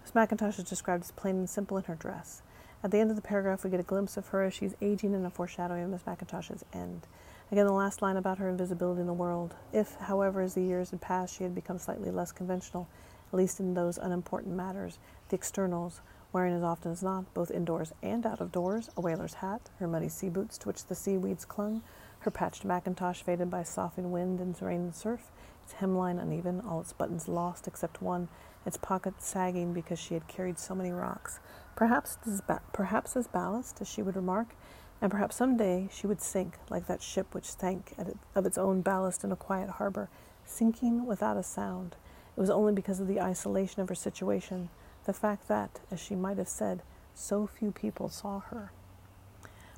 [0.03, 2.43] Miss MacIntosh is described as plain and simple in her dress.
[2.83, 5.15] At the end of the paragraph, we get a glimpse of her as she's aging
[5.15, 7.07] and a foreshadowing of Miss MacIntosh's end.
[7.51, 9.55] Again, the last line about her invisibility in the world.
[9.73, 12.89] If, however, as the years had passed, she had become slightly less conventional,
[13.33, 14.99] at least in those unimportant matters,
[15.29, 16.01] the externals,
[16.35, 19.87] wearing as often as not, both indoors and out of doors, a whaler's hat, her
[19.87, 21.81] muddy sea boots to which the seaweeds clung,
[22.19, 25.31] her patched mackintosh faded by softening wind and rain and surf,
[25.63, 28.29] its hemline uneven, all its buttons lost except one,
[28.67, 31.39] its pocket sagging because she had carried so many rocks.
[31.77, 34.57] Perhaps as, ba- perhaps as ballast, as she would remark,
[35.01, 38.59] and perhaps some day she would sink like that ship which sank it, of its
[38.59, 40.09] own ballast in a quiet harbor,
[40.45, 41.95] sinking without a sound.
[42.37, 44.69] It was only because of the isolation of her situation
[45.05, 46.83] the fact that, as she might have said,
[47.15, 48.73] so few people saw her.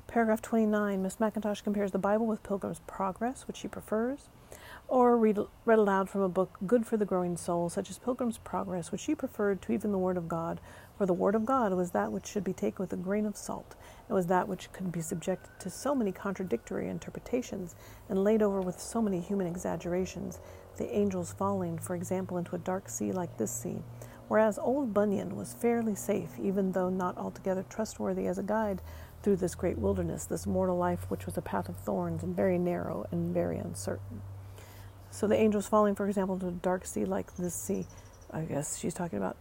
[0.07, 4.29] Paragraph 29, Miss MacIntosh compares the Bible with Pilgrim's Progress, which she prefers,
[4.87, 8.37] or read, read aloud from a book good for the growing soul, such as Pilgrim's
[8.37, 10.61] Progress, which she preferred to even the Word of God,
[10.97, 13.35] for the Word of God was that which should be taken with a grain of
[13.35, 13.75] salt.
[14.09, 17.75] It was that which could be subjected to so many contradictory interpretations
[18.07, 20.39] and laid over with so many human exaggerations,
[20.77, 23.83] the angels falling, for example, into a dark sea like this sea,
[24.27, 28.81] whereas old Bunyan was fairly safe, even though not altogether trustworthy as a guide
[29.23, 32.57] through this great wilderness, this mortal life which was a path of thorns and very
[32.57, 34.21] narrow and very uncertain.
[35.11, 37.87] So the angels falling, for example, into a dark sea like this sea,
[38.31, 39.37] I guess she's talking about.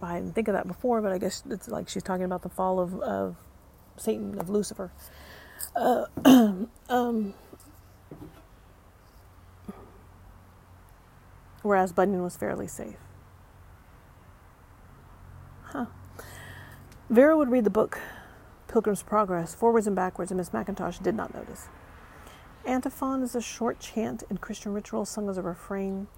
[0.00, 2.48] I didn't think of that before, but I guess it's like she's talking about the
[2.48, 3.36] fall of, of
[3.96, 4.90] Satan, of Lucifer.
[5.76, 6.06] Uh,
[6.88, 7.34] um,
[11.62, 12.96] whereas Bunyan was fairly safe.
[15.72, 15.86] Huh.
[17.08, 17.98] Vera would read the book
[18.68, 21.68] Pilgrim's Progress forwards and backwards, and Miss MacIntosh did not notice.
[22.66, 26.08] Antiphon is a short chant in Christian ritual sung as a refrain.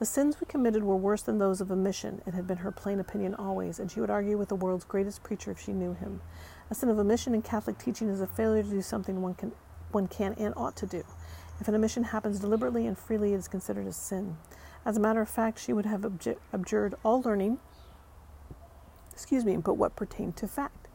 [0.00, 2.22] The sins we committed were worse than those of omission.
[2.26, 5.22] It had been her plain opinion always, and she would argue with the world's greatest
[5.22, 6.20] preacher if she knew him.
[6.68, 9.52] A sin of omission in Catholic teaching is a failure to do something one can,
[9.92, 11.04] one can and ought to do.
[11.60, 14.38] If an omission happens deliberately and freely, it is considered a sin.
[14.84, 16.04] As a matter of fact, she would have
[16.52, 17.60] abjured all learning
[19.14, 20.88] excuse me, but what pertained to fact.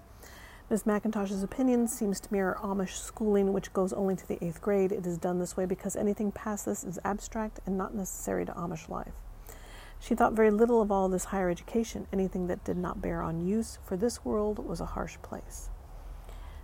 [0.69, 4.91] Miss MacIntosh's opinion seems to mirror Amish schooling, which goes only to the eighth grade.
[4.91, 8.51] It is done this way because anything past this is abstract and not necessary to
[8.51, 9.13] Amish life.
[10.01, 12.07] She thought very little of all this higher education.
[12.11, 15.69] Anything that did not bear on use for this world was a harsh place.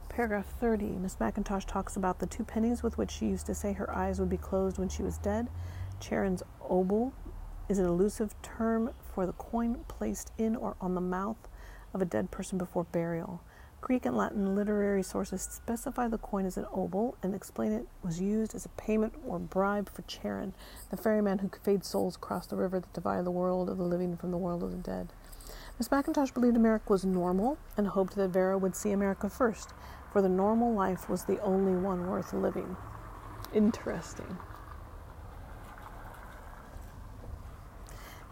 [0.09, 0.85] Paragraph 30.
[0.97, 4.19] Miss MacIntosh talks about the two pennies with which she used to say her eyes
[4.19, 5.47] would be closed when she was dead.
[6.01, 7.13] Charon's obol
[7.69, 11.47] is an elusive term for the coin placed in or on the mouth
[11.93, 13.41] of a dead person before burial.
[13.79, 18.19] Greek and Latin literary sources specify the coin as an obol and explain it was
[18.19, 20.53] used as a payment or bribe for Charon,
[20.89, 24.17] the ferryman who conveyed souls across the river that divided the world of the living
[24.17, 25.13] from the world of the dead.
[25.79, 29.69] Miss MacIntosh believed America was normal and hoped that Vera would see America first,
[30.11, 32.75] for the normal life was the only one worth living.
[33.53, 34.37] Interesting.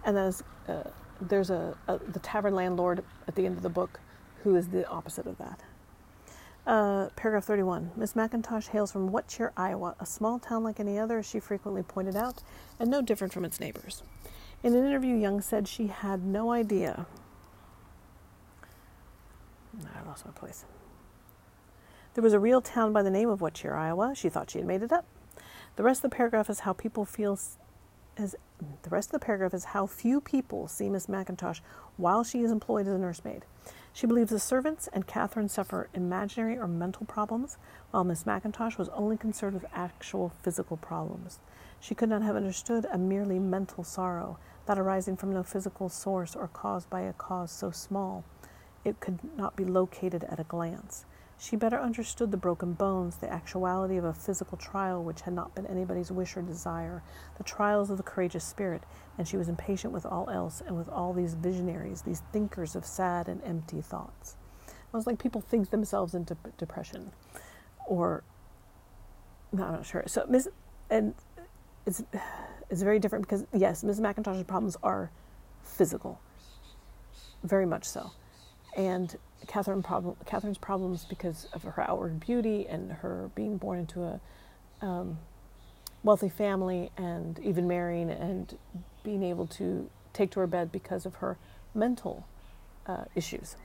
[0.06, 0.84] And as uh,
[1.22, 4.00] there's a, a, the tavern landlord at the end of the book
[4.44, 5.60] who is the opposite of that.
[6.66, 7.92] Uh, paragraph 31.
[7.96, 11.40] Miss MacIntosh hails from What Cheer, Iowa, a small town like any other, as she
[11.40, 12.42] frequently pointed out,
[12.80, 14.02] and no different from its neighbors.
[14.64, 17.06] In an interview, Young said she had no idea.
[19.84, 20.64] I lost my place.
[22.14, 24.14] There was a real town by the name of What Cheer, Iowa.
[24.16, 25.06] She thought she had made it up.
[25.76, 27.38] The rest of the paragraph is how people feel
[28.18, 28.36] as
[28.84, 31.62] the rest of the paragraph is how few people see Miss MacIntosh
[31.98, 33.46] while she is employed as a nursemaid.
[33.92, 37.58] She believes the servants and Catherine suffer imaginary or mental problems,
[37.92, 41.40] while Miss MacIntosh was only concerned with actual physical problems.
[41.80, 46.36] She could not have understood a merely mental sorrow, that arising from no physical source
[46.36, 48.24] or caused by a cause so small
[48.86, 51.06] it could not be located at a glance.
[51.38, 55.54] She better understood the broken bones, the actuality of a physical trial which had not
[55.56, 57.04] been anybody's wish or desire,
[57.38, 58.84] the trials of the courageous spirit,
[59.18, 62.86] and she was impatient with all else and with all these visionaries, these thinkers of
[62.86, 64.38] sad and empty thoughts.
[64.68, 67.12] It was like people think themselves into depression,
[67.88, 68.24] or
[69.52, 70.04] no, I'm not sure.
[70.08, 70.48] So Miss,
[70.90, 71.16] and
[71.86, 72.04] it's
[72.70, 75.12] it's very different because yes, Miss MacIntosh's problems are
[75.64, 76.22] physical,
[77.44, 78.12] very much so,
[78.78, 79.18] and
[79.48, 84.20] Catherine problem, Catherine's problems because of her outward beauty and her being born into a
[84.82, 85.20] um,
[86.04, 88.58] wealthy family and even marrying and
[89.04, 91.38] being able to take to her bed because of her
[91.74, 92.26] mental
[92.86, 93.56] uh, issues.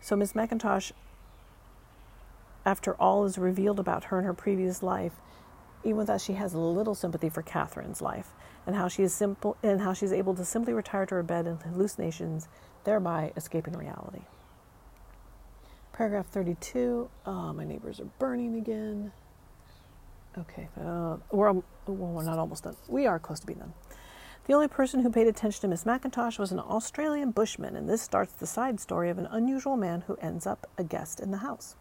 [0.00, 0.92] So Miss MacIntosh,
[2.64, 5.12] after all is revealed about her and her previous life,
[5.84, 8.30] even with that she has little sympathy for Catherine's life
[8.66, 11.46] and how she is simple and how she's able to simply retire to her bed
[11.46, 12.48] in hallucinations,
[12.84, 14.22] thereby escaping reality.
[16.00, 17.10] Paragraph 32.
[17.26, 19.12] Oh, my neighbors are burning again.
[20.38, 22.74] Okay, uh, we're, well, we're not almost done.
[22.88, 23.74] We are close to being done.
[24.46, 28.00] The only person who paid attention to Miss MacIntosh was an Australian bushman, and this
[28.00, 31.36] starts the side story of an unusual man who ends up a guest in the
[31.36, 31.76] house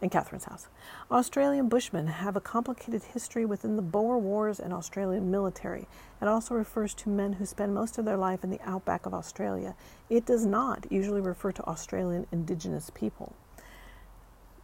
[0.00, 0.66] in Catherine's house.
[1.08, 5.86] Australian Bushmen have a complicated history within the Boer Wars and Australian military.
[6.20, 9.14] It also refers to men who spend most of their life in the outback of
[9.14, 9.76] Australia.
[10.10, 13.36] It does not usually refer to Australian Indigenous people.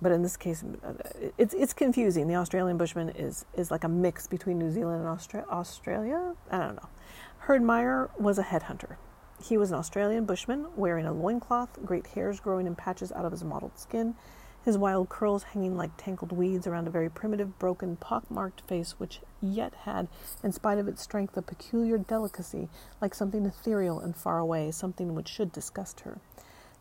[0.00, 0.92] But in this case, uh,
[1.38, 2.28] it's, it's confusing.
[2.28, 6.34] The Australian Bushman is, is like a mix between New Zealand and Austra- Australia.
[6.50, 6.88] I don't know.
[7.38, 8.96] Herd Meyer was a headhunter.
[9.42, 13.32] He was an Australian bushman wearing a loincloth, great hairs growing in patches out of
[13.32, 14.14] his mottled skin
[14.68, 19.20] his wild curls hanging like tangled weeds around a very primitive, broken, pock-marked face, which
[19.40, 20.08] yet had,
[20.42, 22.68] in spite of its strength, a peculiar delicacy,
[23.00, 26.18] like something ethereal and far away, something which should disgust her.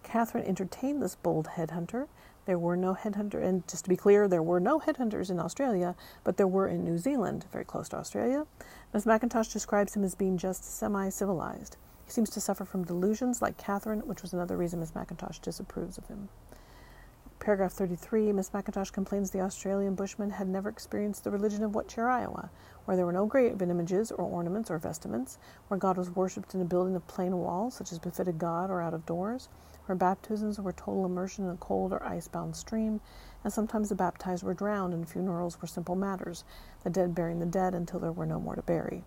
[0.03, 2.07] Catherine entertained this bold headhunter.
[2.48, 5.98] There were no headhunters, and just to be clear, there were no headhunters in Australia,
[6.24, 8.45] but there were in New Zealand, very close to Australia.
[8.93, 11.76] Miss MacIntosh describes him as being just semi civilized.
[12.06, 15.98] He seems to suffer from delusions like Catherine, which was another reason Miss MacIntosh disapproves
[15.98, 16.30] of him.
[17.39, 21.89] Paragraph 33 Miss MacIntosh complains the Australian Bushmen had never experienced the religion of What
[21.89, 22.50] Cheer, Iowa,
[22.86, 25.38] where there were no graven images or ornaments or vestments,
[25.68, 28.82] where God was worshipped in a building of plain walls, such as befitted God, or
[28.82, 29.50] out of doors,
[29.88, 33.02] where baptisms were total immersion in a cold or ice-bound stream,
[33.44, 36.44] and sometimes the baptized were drowned, and funerals were simple matters,
[36.84, 39.04] the dead burying the dead until there were no more to bury.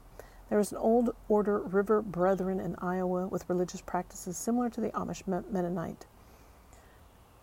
[0.48, 4.90] There was an old order river brethren in Iowa with religious practices similar to the
[4.90, 6.06] Amish Mennonite.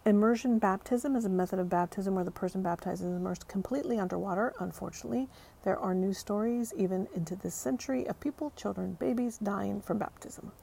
[0.06, 4.54] Immersion baptism is a method of baptism where the person baptized is immersed completely underwater.
[4.60, 5.28] Unfortunately,
[5.64, 10.54] there are news stories, even into this century, of people, children, babies dying from baptism.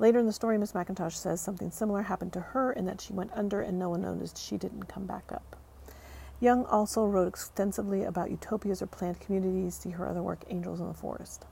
[0.00, 3.12] Later in the story, Miss MacIntosh says something similar happened to her in that she
[3.12, 5.56] went under and no one noticed she didn't come back up.
[6.40, 9.74] Young also wrote extensively about utopias or planned communities.
[9.74, 11.46] See her other work, Angels in the Forest.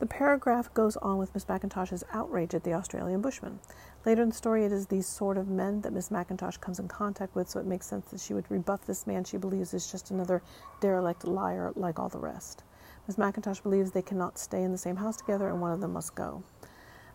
[0.00, 3.58] The paragraph goes on with Miss MacIntosh's outrage at the Australian Bushman.
[4.04, 6.88] Later in the story, it is these sort of men that Miss MacIntosh comes in
[6.88, 9.90] contact with, so it makes sense that she would rebuff this man she believes is
[9.90, 10.42] just another
[10.80, 12.64] derelict liar like all the rest.
[13.06, 15.92] Miss MacIntosh believes they cannot stay in the same house together and one of them
[15.92, 16.42] must go.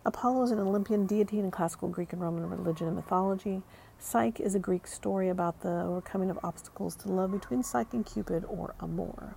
[0.06, 3.62] Apollo is an Olympian deity in classical Greek and Roman religion and mythology.
[3.98, 8.06] Psyche is a Greek story about the overcoming of obstacles to love between Psyche and
[8.06, 9.34] Cupid or Amor.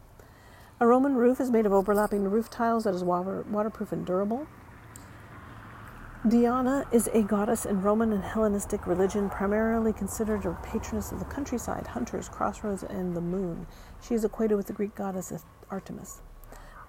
[0.79, 4.45] A Roman roof is made of overlapping roof tiles that is water, waterproof and durable.
[6.27, 11.25] Diana is a goddess in Roman and Hellenistic religion, primarily considered a patroness of the
[11.25, 13.65] countryside, hunters, crossroads, and the moon.
[14.03, 15.33] She is equated with the Greek goddess
[15.71, 16.21] Artemis.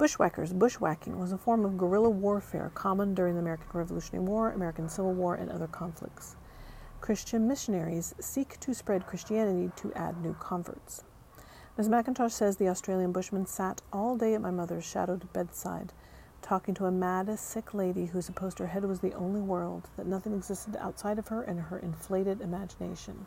[0.00, 0.54] Bushwhackers.
[0.54, 5.12] Bushwhacking was a form of guerrilla warfare common during the American Revolutionary War, American Civil
[5.12, 6.36] War, and other conflicts.
[7.02, 11.04] Christian missionaries seek to spread Christianity to add new converts.
[11.76, 15.92] Miss MacIntosh says the Australian bushman sat all day at my mother's shadowed bedside,
[16.40, 20.06] talking to a mad, sick lady who supposed her head was the only world, that
[20.06, 23.26] nothing existed outside of her and her inflated imagination.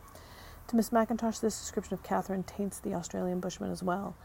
[0.70, 4.16] To Miss MacIntosh, this description of Catherine taints the Australian bushman as well.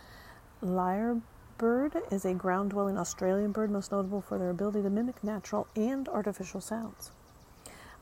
[1.59, 5.67] Lyrebird is a ground dwelling Australian bird most notable for their ability to mimic natural
[5.75, 7.11] and artificial sounds.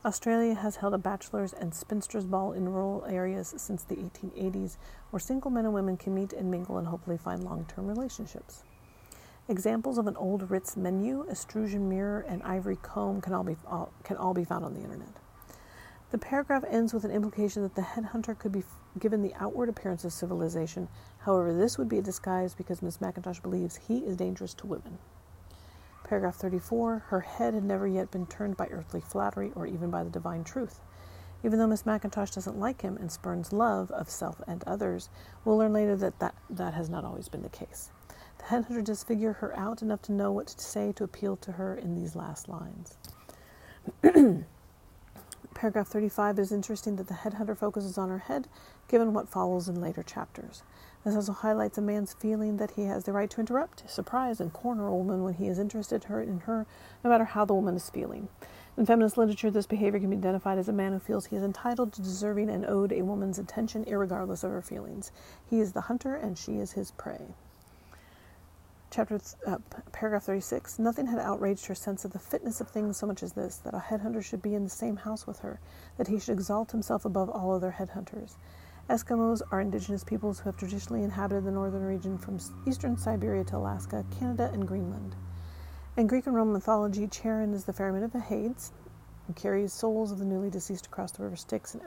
[0.05, 4.77] Australia has held a bachelor's and spinster's ball in rural areas since the 1880s,
[5.09, 8.63] where single men and women can meet and mingle and hopefully find long term relationships.
[9.49, 13.91] Examples of an old Ritz menu, etruscan mirror, and ivory comb can all, be, all,
[14.03, 15.09] can all be found on the internet.
[16.09, 18.63] The paragraph ends with an implication that the headhunter could be
[18.97, 20.87] given the outward appearance of civilization.
[21.19, 24.99] However, this would be a disguise because Miss MacIntosh believes he is dangerous to women.
[26.05, 30.05] Paragraph 34 Her head had never yet been turned by earthly flattery or even by
[30.05, 30.79] the divine truth.
[31.43, 35.09] Even though Miss MacIntosh doesn't like him and spurns love of self and others,
[35.43, 37.91] we'll learn later that that, that has not always been the case.
[38.37, 41.51] The headhunter does figure her out enough to know what to say to appeal to
[41.53, 42.97] her in these last lines.
[45.57, 48.47] Paragraph 35 is interesting that the headhunter focuses on her head,
[48.87, 50.61] given what follows in later chapters.
[51.03, 54.53] This also highlights a man's feeling that he has the right to interrupt, surprise, and
[54.53, 56.67] corner a woman when he is interested in her,
[57.03, 58.27] no matter how the woman is feeling.
[58.77, 61.41] In feminist literature, this behavior can be identified as a man who feels he is
[61.41, 65.11] entitled to deserving and owed a woman's attention, regardless of her feelings.
[65.49, 67.33] He is the hunter, and she is his prey.
[68.89, 69.57] Chapter uh,
[69.91, 70.79] paragraph 36.
[70.79, 73.73] Nothing had outraged her sense of the fitness of things so much as this: that
[73.73, 75.59] a headhunter should be in the same house with her,
[75.97, 78.37] that he should exalt himself above all other headhunters.
[78.89, 83.57] Eskimos are indigenous peoples who have traditionally inhabited the northern region from eastern Siberia to
[83.57, 85.15] Alaska, Canada, and Greenland.
[85.97, 88.71] In Greek and Roman mythology, Charon is the ferryman of the Hades
[89.27, 91.83] and carries souls of the newly deceased across the river Styx and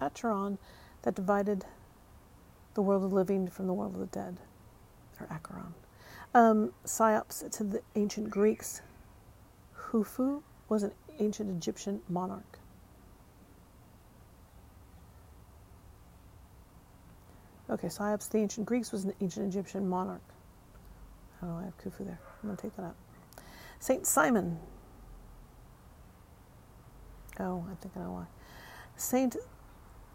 [0.00, 0.58] Acheron
[1.02, 1.64] that divided
[2.74, 4.38] the world of the living from the world of the dead,
[5.18, 5.74] or Acheron.
[6.32, 8.82] Um, Cheops to the ancient Greeks,
[9.76, 12.58] Khufu was an ancient Egyptian monarch.
[17.68, 20.22] Okay, Cheops to the ancient Greeks was an ancient Egyptian monarch.
[21.42, 22.20] I don't Oh, I have Khufu there.
[22.42, 22.96] I'm going to take that out.
[23.80, 24.58] Saint Simon.
[27.40, 28.26] Oh, I think I know why.
[28.96, 29.36] Saint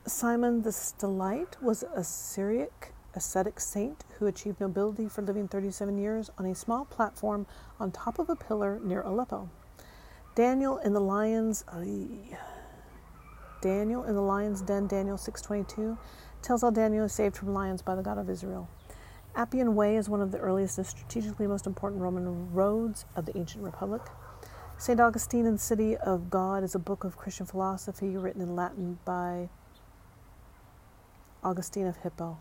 [0.06, 6.30] Simon the Stylite was a Syriac ascetic saint who achieved nobility for living 37 years
[6.38, 7.48] on a small platform
[7.80, 9.50] on top of a pillar near Aleppo.
[10.36, 11.64] Daniel in the lions
[13.62, 15.98] Daniel in the lion's den Daniel 622
[16.42, 18.70] tells how Daniel is saved from lions by the God of Israel.
[19.36, 23.38] Appian Way is one of the earliest and strategically most important Roman roads of the
[23.38, 24.02] ancient republic.
[24.78, 25.00] St.
[25.00, 29.50] Augustine and City of God is a book of Christian philosophy written in Latin by
[31.44, 32.38] Augustine of Hippo.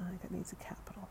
[0.00, 1.08] I think it needs a capital.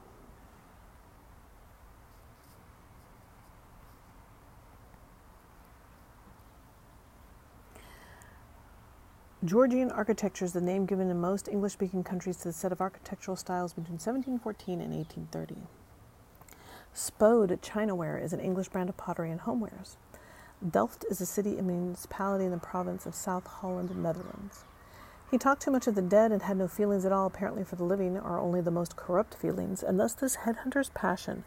[9.45, 12.79] Georgian architecture is the name given in most English speaking countries to the set of
[12.79, 15.67] architectural styles between 1714 and 1830.
[16.93, 19.97] Spode Chinaware is an English brand of pottery and homewares.
[20.71, 24.63] Delft is a city and municipality in the province of South Holland, Netherlands.
[25.33, 27.75] He talked too much of the dead and had no feelings at all, apparently, for
[27.75, 31.43] the living, or only the most corrupt feelings, and thus this headhunter's passion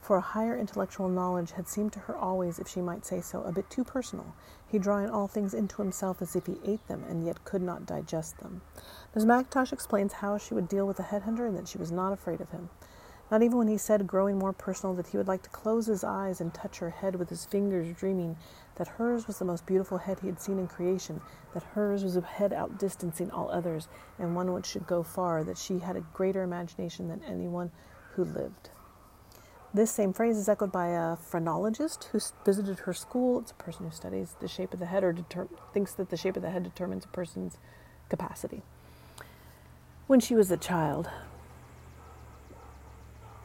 [0.00, 3.42] for a higher intellectual knowledge had seemed to her always, if she might say so,
[3.42, 4.34] a bit too personal,
[4.66, 7.84] he drawing all things into himself as if he ate them and yet could not
[7.84, 8.62] digest them.
[9.14, 12.14] Miss Mackintosh explains how she would deal with the headhunter and that she was not
[12.14, 12.70] afraid of him.
[13.30, 16.04] Not even when he said, growing more personal, that he would like to close his
[16.04, 18.36] eyes and touch her head with his fingers, dreaming
[18.76, 21.20] that hers was the most beautiful head he had seen in creation,
[21.54, 25.58] that hers was a head outdistancing all others, and one which should go far, that
[25.58, 27.70] she had a greater imagination than anyone
[28.14, 28.70] who lived.
[29.74, 33.40] This same phrase is echoed by a phrenologist who visited her school.
[33.40, 36.16] It's a person who studies the shape of the head or deter- thinks that the
[36.16, 37.58] shape of the head determines a person's
[38.08, 38.62] capacity.
[40.06, 41.10] When she was a child,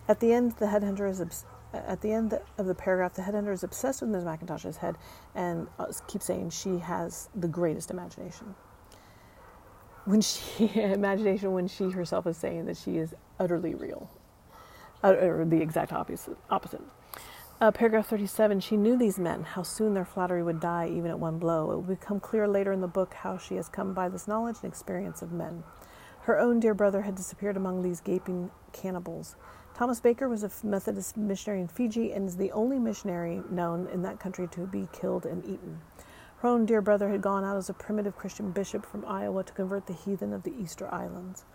[0.07, 1.19] at the end, the headhunter is
[1.73, 3.13] at the end of the paragraph.
[3.13, 4.23] The headhunter is obsessed with Ms.
[4.23, 4.97] MacIntosh's head
[5.35, 8.55] and uh, keeps saying she has the greatest imagination.
[10.05, 14.09] When she imagination, when she herself is saying that she is utterly real
[15.03, 16.37] or the exact opposite.
[16.49, 16.81] opposite.
[17.59, 21.19] Uh, paragraph 37 She knew these men, how soon their flattery would die, even at
[21.19, 21.71] one blow.
[21.71, 24.57] It will become clear later in the book how she has come by this knowledge
[24.63, 25.63] and experience of men.
[26.21, 29.35] Her own dear brother had disappeared among these gaping cannibals.
[29.73, 34.01] Thomas Baker was a Methodist missionary in Fiji and is the only missionary known in
[34.03, 35.79] that country to be killed and eaten.
[36.37, 39.53] Her own dear brother had gone out as a primitive Christian bishop from Iowa to
[39.53, 41.45] convert the heathen of the Easter Islands.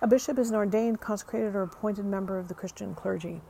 [0.00, 3.40] A bishop is an ordained, consecrated, or appointed member of the Christian clergy.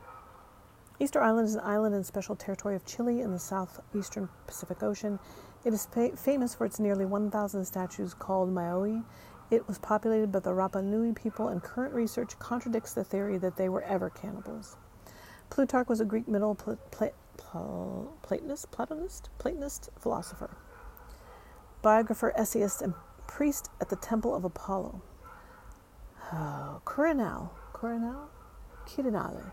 [0.99, 5.19] Easter Island is an island in special territory of Chile in the southeastern Pacific Ocean.
[5.63, 9.03] It is fa- famous for its nearly 1,000 statues called moai.
[9.51, 13.57] It was populated by the Rapa Nui people, and current research contradicts the theory that
[13.57, 14.77] they were ever cannibals.
[15.49, 20.51] Plutarch was a Greek Middle Pl- Pl- Pl- Platonist, Platonist, Platonist philosopher,
[21.81, 22.93] biographer, essayist, and
[23.27, 25.01] priest at the Temple of Apollo.
[26.31, 28.27] Oh, Quirinal, Quirinal,
[28.85, 29.51] Quirinale,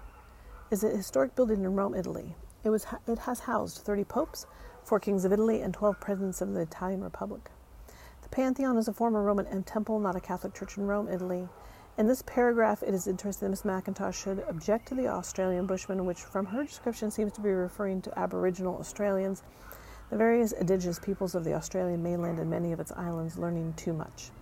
[0.71, 2.37] is a historic building in Rome, Italy.
[2.65, 4.47] It was it has housed 30 popes,
[4.85, 7.51] four kings of Italy, and 12 presidents of the Italian Republic.
[8.27, 11.49] The Pantheon is a former Roman temple, not a Catholic church in Rome, Italy.
[11.97, 16.05] In this paragraph, it is interesting that Miss MacIntosh should object to the Australian Bushman,
[16.05, 19.45] which, from her description, seems to be referring to Aboriginal Australians,
[20.11, 23.93] the various indigenous peoples of the Australian mainland and many of its islands, learning too
[23.93, 24.33] much.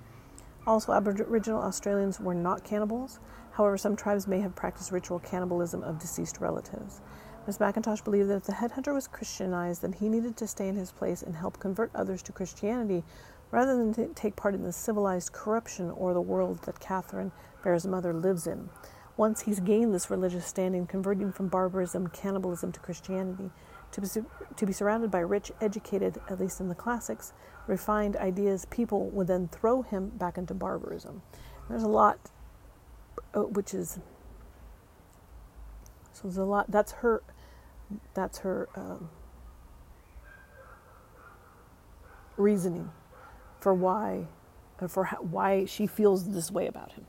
[0.67, 3.21] Also, Aboriginal Australians were not cannibals.
[3.53, 7.03] However, some tribes may have practiced ritual cannibalism of deceased relatives.
[7.47, 10.77] Miss MacIntosh believed that if the headhunter was Christianized, then he needed to stay in
[10.77, 13.05] his place and help convert others to Christianity
[13.55, 17.31] rather than take part in the civilized corruption or the world that Catherine,
[17.63, 18.69] Vera's mother, lives in.
[19.17, 23.53] Once he's gained this religious standing, converting from barbarism, cannibalism to Christianity,
[23.93, 24.09] to be,
[24.57, 27.33] to be surrounded by rich, educated, at least in the classics,
[27.69, 31.23] refined ideas, people would then throw him back into barbarism.
[31.69, 32.19] There's a lot,
[33.35, 34.01] uh, which is
[36.13, 36.69] so there's a lot.
[36.73, 37.23] That's her.
[38.15, 39.11] That's her um,
[42.37, 42.91] reasoning
[43.65, 44.29] for why,
[44.81, 47.07] uh, for how, why she feels this way about him.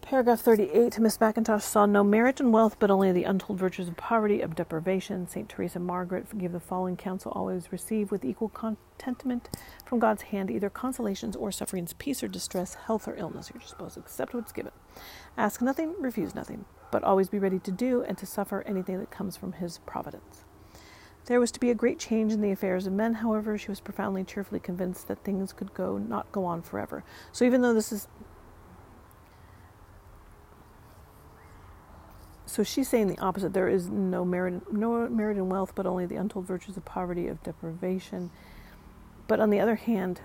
[0.00, 3.96] Paragraph 38 Miss MacIntosh saw no merit in wealth, but only the untold virtues of
[3.96, 5.26] poverty, of deprivation.
[5.26, 5.48] St.
[5.48, 9.48] Teresa Margaret gave the following counsel always receive with equal contentment
[9.84, 13.50] from God's hand either consolations or sufferings, peace or distress, health or illness.
[13.52, 14.72] You're supposed to accept what's given.
[15.36, 16.66] Ask nothing, refuse nothing.
[16.92, 20.44] but always be ready to do and to suffer anything that comes from his providence.
[21.26, 23.80] There was to be a great change in the affairs of men, however, she was
[23.80, 27.04] profoundly cheerfully convinced that things could go not go on forever.
[27.30, 28.08] So even though this is
[32.52, 33.54] so she's saying the opposite.
[33.54, 37.28] There is no merit, no merit in wealth, but only the untold virtues of poverty,
[37.28, 38.30] of deprivation.
[39.26, 40.20] But on the other hand,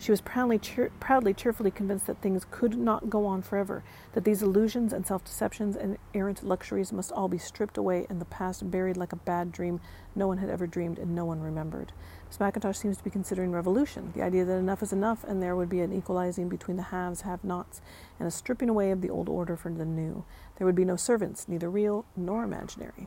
[0.00, 3.82] she was proudly, cheer- proudly, cheerfully convinced that things could not go on forever,
[4.14, 8.20] that these illusions and self deceptions and errant luxuries must all be stripped away and
[8.20, 9.78] the past buried like a bad dream
[10.14, 11.92] no one had ever dreamed and no one remembered.
[12.28, 15.54] Miss MacIntosh seems to be considering revolution, the idea that enough is enough and there
[15.54, 17.82] would be an equalizing between the haves, and have nots,
[18.18, 20.24] and a stripping away of the old order for the new.
[20.56, 23.06] There would be no servants, neither real nor imaginary.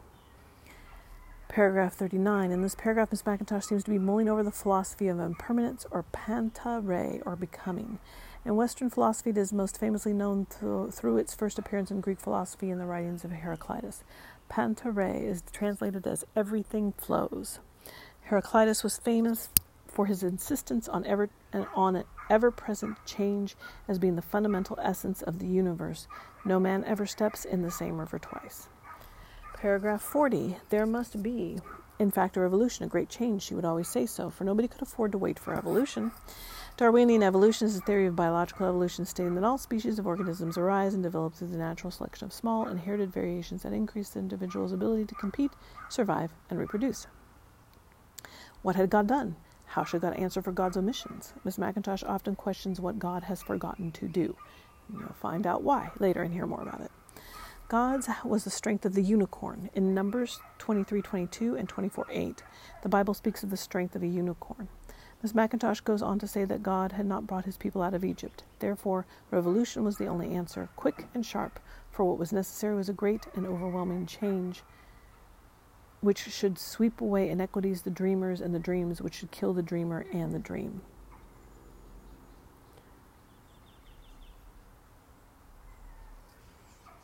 [1.53, 2.51] Paragraph 39.
[2.51, 6.01] In this paragraph, Miss MacIntosh seems to be mulling over the philosophy of impermanence or
[6.11, 7.99] panta rhei, or becoming.
[8.43, 12.19] In Western philosophy, it is most famously known through, through its first appearance in Greek
[12.19, 14.03] philosophy in the writings of Heraclitus.
[14.49, 17.59] Panta rhei is translated as everything flows.
[18.21, 19.49] Heraclitus was famous
[19.85, 23.55] for his insistence on ever and on an ever-present change
[23.87, 26.07] as being the fundamental essence of the universe.
[26.45, 28.69] No man ever steps in the same river twice.
[29.63, 31.57] Paragraph 40 There must be,
[31.97, 33.43] in fact, a revolution, a great change.
[33.43, 36.11] She would always say so, for nobody could afford to wait for evolution.
[36.75, 40.93] Darwinian evolution is a theory of biological evolution stating that all species of organisms arise
[40.93, 45.05] and develop through the natural selection of small, inherited variations that increase the individual's ability
[45.05, 45.51] to compete,
[45.87, 47.07] survive, and reproduce.
[48.63, 49.37] What had God done?
[49.67, 51.33] How should God answer for God's omissions?
[51.45, 54.35] Miss MacIntosh often questions what God has forgotten to do.
[54.91, 56.91] You'll find out why later and hear more about it.
[57.67, 59.69] God's was the strength of the unicorn.
[59.73, 62.43] In Numbers 23:22 and 24:8,
[62.81, 64.67] the Bible speaks of the strength of a unicorn.
[65.21, 65.33] Ms.
[65.33, 68.43] MacIntosh goes on to say that God had not brought his people out of Egypt.
[68.59, 71.59] Therefore, revolution was the only answer, quick and sharp,
[71.89, 74.63] for what was necessary was a great and overwhelming change
[76.03, 80.05] which should sweep away inequities, the dreamers, and the dreams, which should kill the dreamer
[80.11, 80.81] and the dream.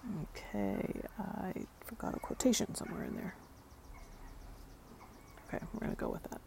[0.09, 1.53] Okay, I
[1.85, 3.35] forgot a quotation somewhere in there.
[5.47, 6.41] Okay, we're going to go with that.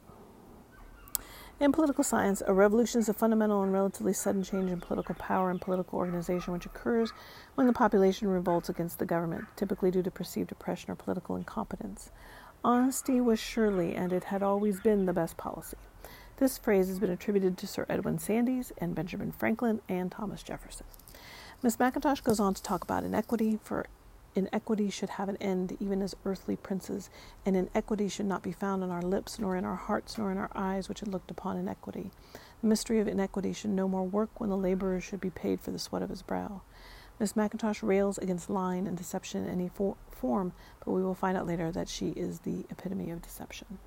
[1.61, 5.49] In political science, a revolution is a fundamental and relatively sudden change in political power
[5.49, 7.13] and political organization which occurs
[7.55, 12.11] when the population revolts against the government, typically due to perceived oppression or political incompetence.
[12.65, 15.77] Honesty was surely, and it had always been, the best policy.
[16.39, 20.87] This phrase has been attributed to Sir Edwin Sandys and Benjamin Franklin and Thomas Jefferson.
[21.65, 23.87] Miss MacIntosh goes on to talk about inequity, for
[24.35, 27.09] inequity should have an end, even as earthly princes,
[27.47, 30.39] and inequity should not be found on our lips, nor in our hearts, nor in
[30.39, 32.11] our eyes, which had looked upon inequity.
[32.63, 35.71] The mystery of inequity should no more work when the laborer should be paid for
[35.71, 36.63] the sweat of his brow.
[37.21, 40.55] Miss MacIntosh rails against lying and deception in any for- form,
[40.85, 43.79] but we will find out later that she is the epitome of deception.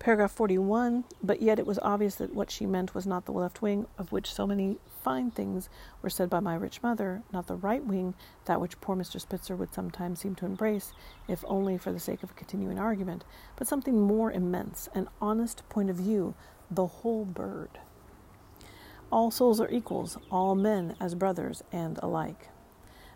[0.00, 3.60] Paragraph 41, but yet it was obvious that what she meant was not the left
[3.60, 5.68] wing, of which so many fine things
[6.00, 8.14] were said by my rich mother, not the right wing,
[8.46, 9.20] that which poor Mr.
[9.20, 10.94] Spitzer would sometimes seem to embrace,
[11.28, 13.24] if only for the sake of a continuing argument,
[13.56, 16.34] but something more immense, an honest point of view,
[16.70, 17.68] the whole bird.
[19.12, 22.48] All souls are equals, all men as brothers and alike.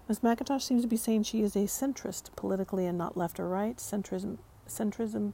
[0.06, 3.48] Miss MacIntosh seems to be saying she is a centrist politically and not left or
[3.48, 3.78] right.
[3.78, 4.36] Centrism,
[4.68, 5.32] centrism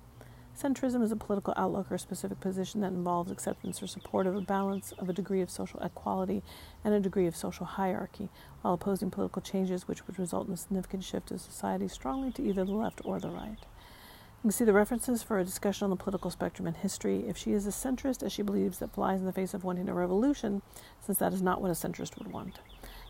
[0.60, 4.42] Centrism is a political outlook or specific position that involves acceptance or support of a
[4.42, 6.42] balance of a degree of social equality
[6.84, 8.28] and a degree of social hierarchy,
[8.60, 12.42] while opposing political changes which would result in a significant shift of society strongly to
[12.42, 13.56] either the left or the right.
[13.58, 17.24] You can see the references for a discussion on the political spectrum in history.
[17.26, 19.88] If she is a centrist, as she believes that flies in the face of wanting
[19.88, 20.60] a revolution,
[21.00, 22.58] since that is not what a centrist would want.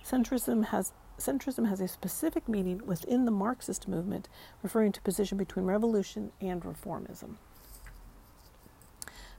[0.05, 4.29] Centrism has centrism has a specific meaning within the Marxist movement,
[4.63, 7.37] referring to position between revolution and reformism.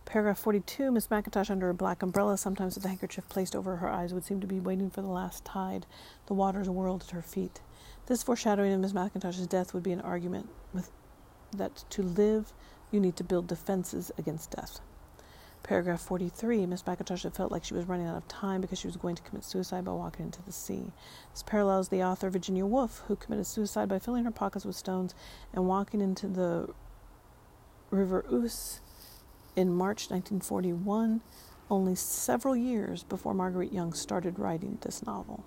[0.06, 3.90] Paragraph 42 Miss MacIntosh, under a black umbrella, sometimes with a handkerchief placed over her
[3.90, 5.86] eyes, would seem to be waiting for the last tide.
[6.26, 7.62] The waters whirled at her feet.
[8.08, 10.92] This foreshadowing of Miss MacIntosh's death would be an argument with
[11.56, 12.54] that to live,
[12.92, 14.80] you need to build defenses against death.
[15.64, 18.88] Paragraph 43 Miss MacIntosh had felt like she was running out of time because she
[18.88, 20.92] was going to commit suicide by walking into the sea.
[21.32, 25.14] This parallels the author Virginia Woolf, who committed suicide by filling her pockets with stones
[25.54, 26.74] and walking into the
[27.92, 28.82] River Ouse
[29.56, 31.22] in March 1941,
[31.70, 35.46] only several years before Marguerite Young started writing this novel.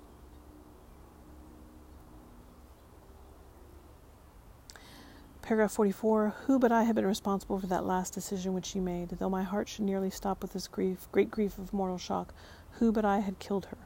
[5.45, 9.11] Paragraph 44 Who but I have been responsible for that last decision which she made?
[9.11, 12.32] Though my heart should nearly stop with this grief, great grief of mortal shock,
[12.78, 13.76] who but I had killed her?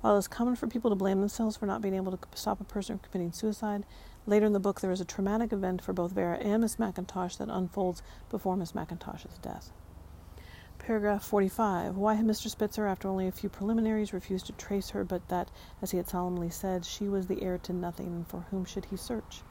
[0.00, 2.62] While it is common for people to blame themselves for not being able to stop
[2.62, 3.84] a person from committing suicide,
[4.24, 7.36] later in the book there is a traumatic event for both Vera and Miss MacIntosh
[7.36, 9.70] that unfolds before Miss MacIntosh's death.
[10.78, 11.94] Paragraph 45.
[11.94, 12.48] Why had Mr.
[12.48, 15.50] Spitzer, after only a few preliminaries, refused to trace her, but that,
[15.82, 18.86] as he had solemnly said, she was the heir to nothing, and for whom should
[18.86, 19.42] he search?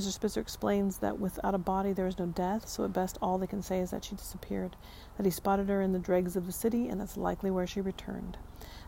[0.00, 0.12] Mr.
[0.12, 3.46] Spitzer explains that without a body there is no death, so at best all they
[3.46, 4.74] can say is that she disappeared,
[5.18, 7.82] that he spotted her in the dregs of the city, and that's likely where she
[7.82, 8.38] returned.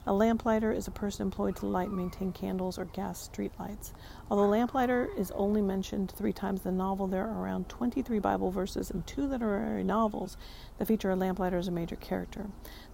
[0.06, 3.92] A lamplighter is a person employed to light and maintain candles or gas street lights.
[4.30, 8.50] Although lamplighter is only mentioned three times in the novel, there are around 23 Bible
[8.50, 10.38] verses and two literary novels
[10.78, 12.46] that feature a lamplighter as a major character.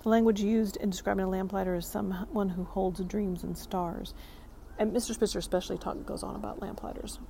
[0.03, 4.12] The language used in describing a lamplighter is someone who holds dreams and stars.
[4.77, 5.14] And Mr.
[5.14, 7.21] Spitzer especially talk, goes on about lamplighters.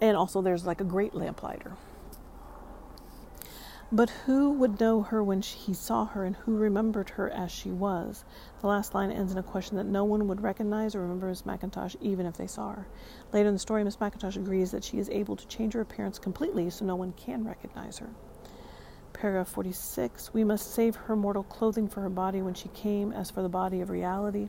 [0.00, 1.76] And also, there's like a great lamplighter.
[3.92, 7.70] But who would know her when he saw her, and who remembered her as she
[7.70, 8.24] was?
[8.60, 11.42] The last line ends in a question that no one would recognize or remember Miss
[11.42, 12.88] MacIntosh, even if they saw her.
[13.32, 16.18] Later in the story, Miss MacIntosh agrees that she is able to change her appearance
[16.18, 18.10] completely so no one can recognize her.
[19.12, 23.30] Paragraph 46 We must save her mortal clothing for her body when she came, as
[23.30, 24.48] for the body of reality.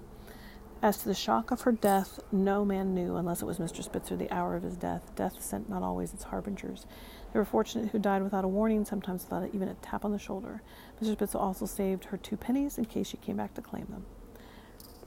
[0.85, 3.83] As to the shock of her death, no man knew, unless it was Mr.
[3.83, 5.15] Spitzer, the hour of his death.
[5.15, 6.85] Death sent not always its harbingers.
[7.33, 10.19] They were fortunate who died without a warning, sometimes without even a tap on the
[10.19, 10.61] shoulder.
[11.01, 11.13] Mr.
[11.13, 14.05] Spitzer also saved her two pennies in case she came back to claim them.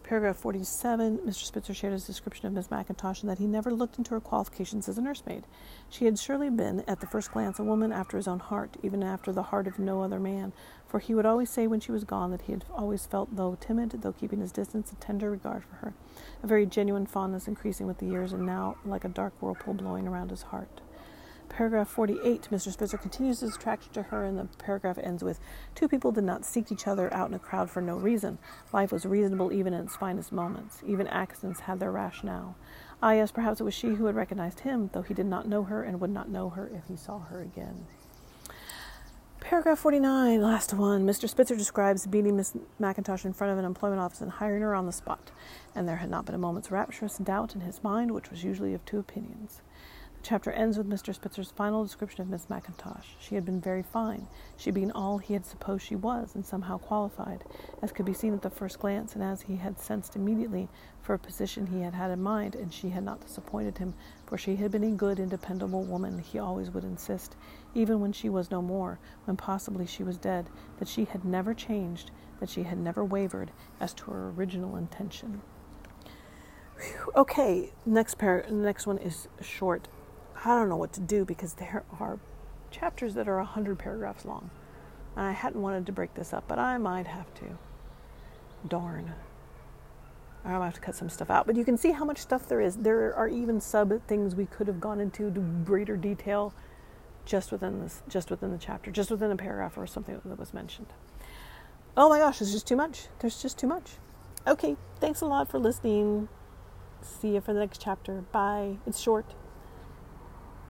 [0.09, 1.44] Paragraph 47 Mr.
[1.44, 4.88] Spitzer shared his description of Miss MacIntosh and that he never looked into her qualifications
[4.88, 5.44] as a nursemaid.
[5.90, 9.02] She had surely been, at the first glance, a woman after his own heart, even
[9.02, 10.54] after the heart of no other man,
[10.86, 13.59] for he would always say when she was gone that he had always felt, though
[13.61, 15.92] timid, though keeping his distance, a tender regard for her,
[16.42, 20.09] a very genuine fondness increasing with the years, and now like a dark whirlpool blowing
[20.09, 20.80] around his heart.
[21.49, 22.72] Paragraph 48, Mr.
[22.72, 25.40] Spitzer continues his attraction to her, and the paragraph ends with
[25.74, 28.38] Two people did not seek each other out in a crowd for no reason.
[28.72, 30.82] Life was reasonable even in its finest moments.
[30.86, 32.57] Even accidents had their rationale.
[33.03, 35.64] Ah, yes, perhaps it was she who had recognized him, though he did not know
[35.64, 37.86] her and would not know her if he saw her again.
[39.40, 41.07] Paragraph 49, last one.
[41.07, 41.28] Mr.
[41.28, 44.86] Spitzer describes beating Miss MacIntosh in front of an employment office and hiring her on
[44.86, 45.30] the spot,
[45.74, 48.74] and there had not been a moment's rapturous doubt in his mind, which was usually
[48.74, 49.62] of two opinions.
[50.18, 51.14] The chapter ends with Mr.
[51.14, 53.04] Spitzer's final description of Miss MacIntosh.
[53.20, 56.76] She had been very fine, she being all he had supposed she was, and somehow
[56.76, 57.44] qualified,
[57.82, 60.68] as could be seen at the first glance, and as he had sensed immediately,
[61.00, 63.94] for a position he had had in mind, and she had not disappointed him,
[64.26, 67.36] for she had been a good and dependable woman, he always would insist,
[67.72, 70.50] even when she was no more, when possibly she was dead,
[70.80, 72.10] that she had never changed,
[72.40, 75.40] that she had never wavered as to her original intention.
[77.16, 79.88] Okay, next par- next one is short
[80.45, 82.18] I don't know what to do because there are
[82.70, 84.51] chapters that are 100 paragraphs long.
[85.16, 87.59] And I hadn't wanted to break this up, but I might have to.
[88.66, 89.14] Darn.
[90.45, 91.47] I might have to cut some stuff out.
[91.47, 92.76] But you can see how much stuff there is.
[92.76, 96.55] There are even sub things we could have gone into to greater detail
[97.24, 100.55] just within this just within the chapter, just within a paragraph or something that was
[100.55, 100.86] mentioned.
[101.97, 103.09] Oh my gosh, it's just too much.
[103.18, 103.97] There's just too much.
[104.47, 106.28] Okay, thanks a lot for listening.
[107.03, 108.22] See you for the next chapter.
[108.32, 108.78] Bye.
[108.86, 109.34] It's short.